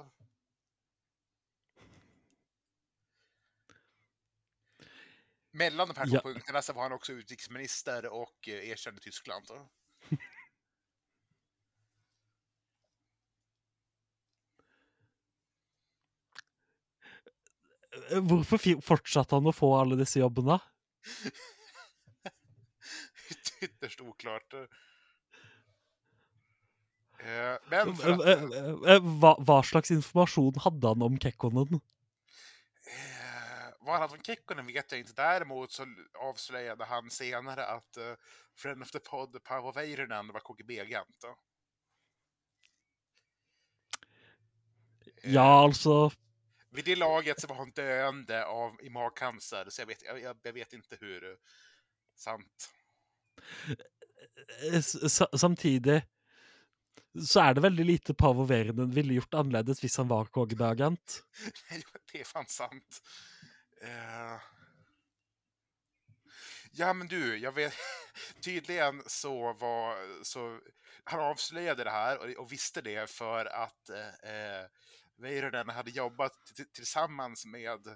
[5.53, 6.21] Mellan de här två ja.
[6.21, 9.47] punkterna så var han också utrikesminister och eh, erkände Tyskland.
[18.11, 20.45] Varför fortsatte han att få alla dessa jobben?
[23.61, 24.55] Ytterst oklart.
[27.19, 31.81] Eh, men vad, vad slags information hade han om Kekkonen?
[33.81, 35.13] Var han från Kekkonen vet jag inte.
[35.13, 35.87] Däremot så
[36.19, 38.15] avslöjade han senare att uh,
[38.57, 41.25] Friend of the Pod, Paavo Väyrynen, var KGB-agent.
[45.23, 46.11] Ja, alltså.
[46.71, 50.53] Vid det laget så var hon döende av, i magcancer, så jag vet, jag, jag
[50.53, 51.37] vet inte hur uh,
[52.17, 52.71] sant.
[54.73, 56.05] S samtidigt
[57.27, 61.23] så är det väldigt lite Paavo Väyrynen ville gjort annorlunda om han var KGB-agent.
[62.13, 63.03] det är fan sant.
[63.85, 64.41] Uh...
[66.73, 67.75] Ja men du, jag vet,
[68.45, 70.61] tydligen så var, så
[71.05, 74.65] han avslöjade det här och, och visste det för att eh,
[75.17, 76.33] Väyrynen hade jobbat
[76.75, 77.87] tillsammans med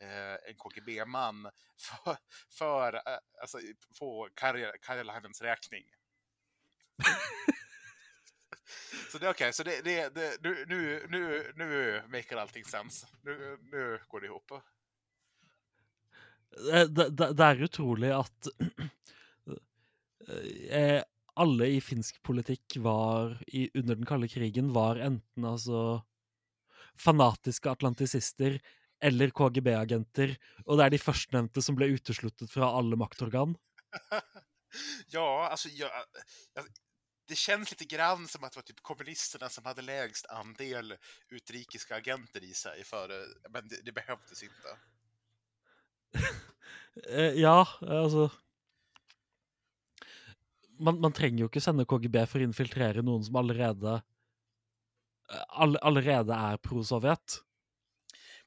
[0.00, 1.42] eh, en KGB-man
[1.78, 2.16] för,
[2.50, 3.58] för eh, alltså,
[3.98, 4.28] på
[4.80, 5.84] Karjalainens räkning.
[9.12, 9.52] så det är okej, okay.
[9.52, 13.06] så det, det, det, nu, nu, nu, nu maker allting sens.
[13.22, 14.52] Nu, nu går det ihop.
[16.72, 18.50] Eh, det, det, det er utrolig at
[20.68, 21.00] eh,
[21.40, 26.02] alle i finsk politikk var i, under den kalde krigen var enten altså
[27.00, 28.58] fanatiske atlantisister
[29.02, 30.36] eller KGB-agenter,
[30.66, 33.56] og det er de førstnevnte som ble utesluttet fra alle maktorgan.
[35.14, 35.90] ja, alltså jag,
[36.54, 36.68] jag,
[37.28, 40.96] det känns lite grann som att det var typ kommunisterna som hade lägst andel
[41.28, 44.76] utrikiska agenter i sig, för, men det, det behövdes inte.
[47.08, 48.26] Eh, ja, altså
[50.82, 55.78] man, man, trenger jo ikke sende KGB for å infiltrere noen som allerede eh, all,
[55.80, 57.38] allerede är pro-Sovjet.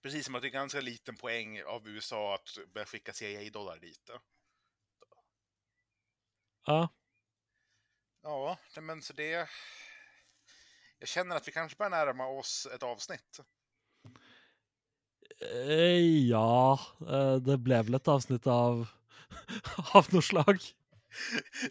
[0.01, 4.09] Precis som att det är ganska liten poäng av USA att börja skicka CIA-dollar dit.
[6.65, 6.89] Ja.
[8.21, 9.49] Ja, men så det...
[10.99, 13.39] Jag känner att vi kanske börjar närma oss ett avsnitt.
[15.41, 16.79] Eh, ja,
[17.09, 18.87] eh, det blev väl ett avsnitt av,
[19.93, 20.59] av något slag.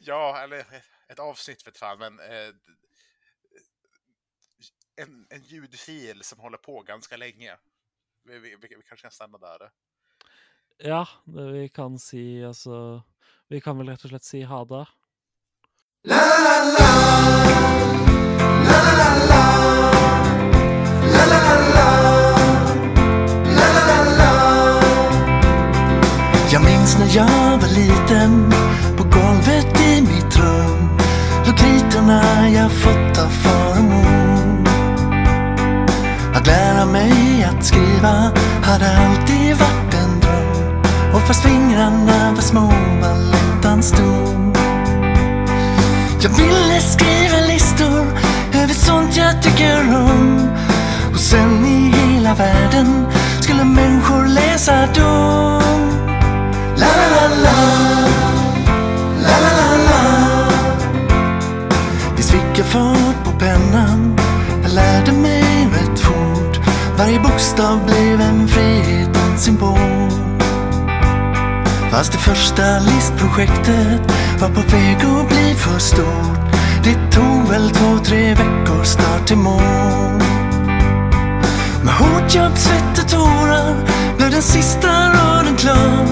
[0.01, 0.67] Ja, eller
[1.09, 2.55] ett avsnitt vet fan, men eh,
[4.97, 7.57] en, en ljudfil som håller på ganska länge.
[8.25, 9.71] Vi, vi, vi, vi kanske kan stanna där.
[10.79, 13.03] Ja, det vi kan si alltså,
[13.49, 14.87] vi kan väl rätt och slett si ha det.
[16.03, 18.04] La, la, la.
[26.55, 28.53] Jag minns när jag var liten
[28.97, 30.89] på golvet i mitt rum.
[31.47, 34.69] Låg kritorna jag fått av farmor
[36.35, 38.33] Att lära mig att skriva
[38.63, 40.83] hade alltid varit en dröm.
[41.15, 44.53] Och fast fingrarna var små var längtan stor.
[46.21, 48.07] Jag ville skriva listor
[48.63, 50.49] över sånt jag tycker om.
[51.13, 53.07] Och sen i hela världen
[53.41, 55.74] skulle människor läsa dem
[67.57, 70.11] Gustav blev en frihetens symbol.
[71.91, 74.01] Fast det första listprojektet
[74.41, 76.55] var på väg att bli för stort.
[76.85, 80.23] Det tog väl två, tre veckor start till mål.
[81.83, 83.75] Med hårt jobb, svett och tårar
[84.17, 86.07] blev den sista raden klar.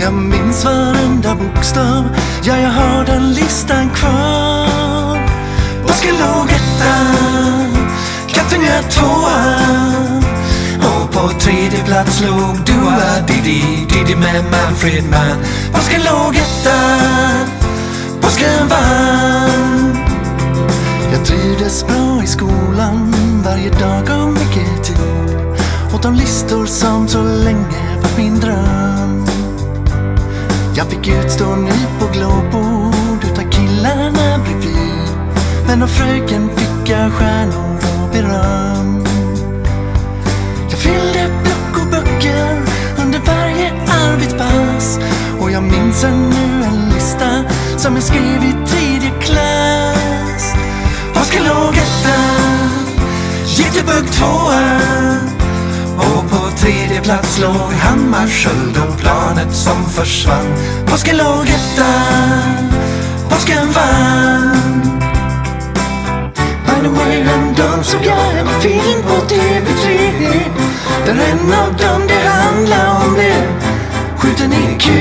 [0.00, 2.04] Jag minns varenda bokstav,
[2.42, 5.18] ja jag har den listan kvar.
[5.84, 6.94] Oskar låg etta,
[8.28, 10.27] Kattunga tvåa.
[11.18, 15.44] På tredje plats låg Dua Diddy, Diddy med Manfred Mann.
[15.72, 16.78] Påsken låg etta,
[18.20, 19.98] påsken vann.
[21.12, 23.14] Jag trivdes bra i skolan,
[23.44, 24.98] varje dag gav mycket tid
[25.94, 29.26] åt de listor som så länge var min dröm.
[30.74, 35.08] Jag fick utstå nyp och glåpord utav killarna bredvid.
[35.66, 37.67] Men av fröken fick jag stjärnor
[45.98, 47.44] finns ännu en lista
[47.76, 50.54] som jag skrev i tredje klass.
[51.20, 52.18] Oskar låg etta,
[53.46, 54.80] Göteborg tvåa.
[55.96, 60.46] Och på tredje plats låg Hammarskjöld och planet som försvann.
[60.86, 61.92] Påsken låg etta,
[63.28, 64.80] påsken vann.
[66.66, 70.12] By the way, häromdagen såg jag en film på TV3
[71.06, 73.67] Där en av dem det handlar om blev
[74.18, 74.98] skjuten i kuken.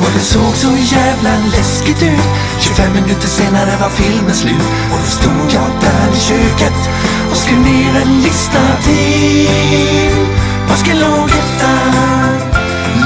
[0.00, 2.28] Och det såg så jävla läskigt ut.
[2.60, 4.68] 25 minuter senare var filmen slut.
[4.92, 6.88] Och då stod jag där i köket
[7.30, 10.26] och skrev ner en lista till.
[10.68, 11.74] Påsken låg etta,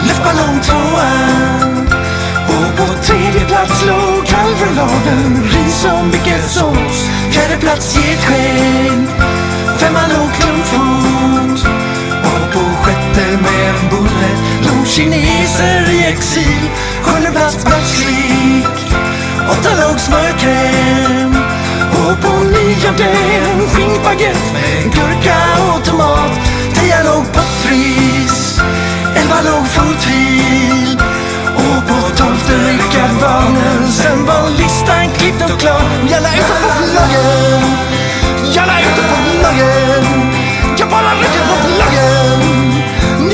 [0.07, 1.13] luftballong tvåa.
[2.49, 7.11] Och på tredje plats låg kalvrulladen, ris och mycket sås.
[7.31, 9.09] Fjärde plats getsken.
[9.79, 10.86] femma låg klumpfot.
[13.17, 16.71] Och med en bulle låg kineser i exil.
[17.03, 18.95] Sjunde plats matchlik,
[19.51, 21.37] åtta låg smörkräm.
[21.93, 25.37] Och på nionde en skinkbaguette med gurka
[25.69, 26.31] och tomat.
[26.75, 28.61] Tia låg pottfris,
[29.15, 31.01] elva låg fotvil.
[31.57, 33.93] Och på tolfte Rickard vanen.
[33.93, 36.83] Sen var listan klippt och klar Jag la ut den på
[39.41, 40.33] bloggen
[40.79, 42.26] Jag bara ut på bloggen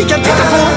[0.03, 0.72] We can pick up.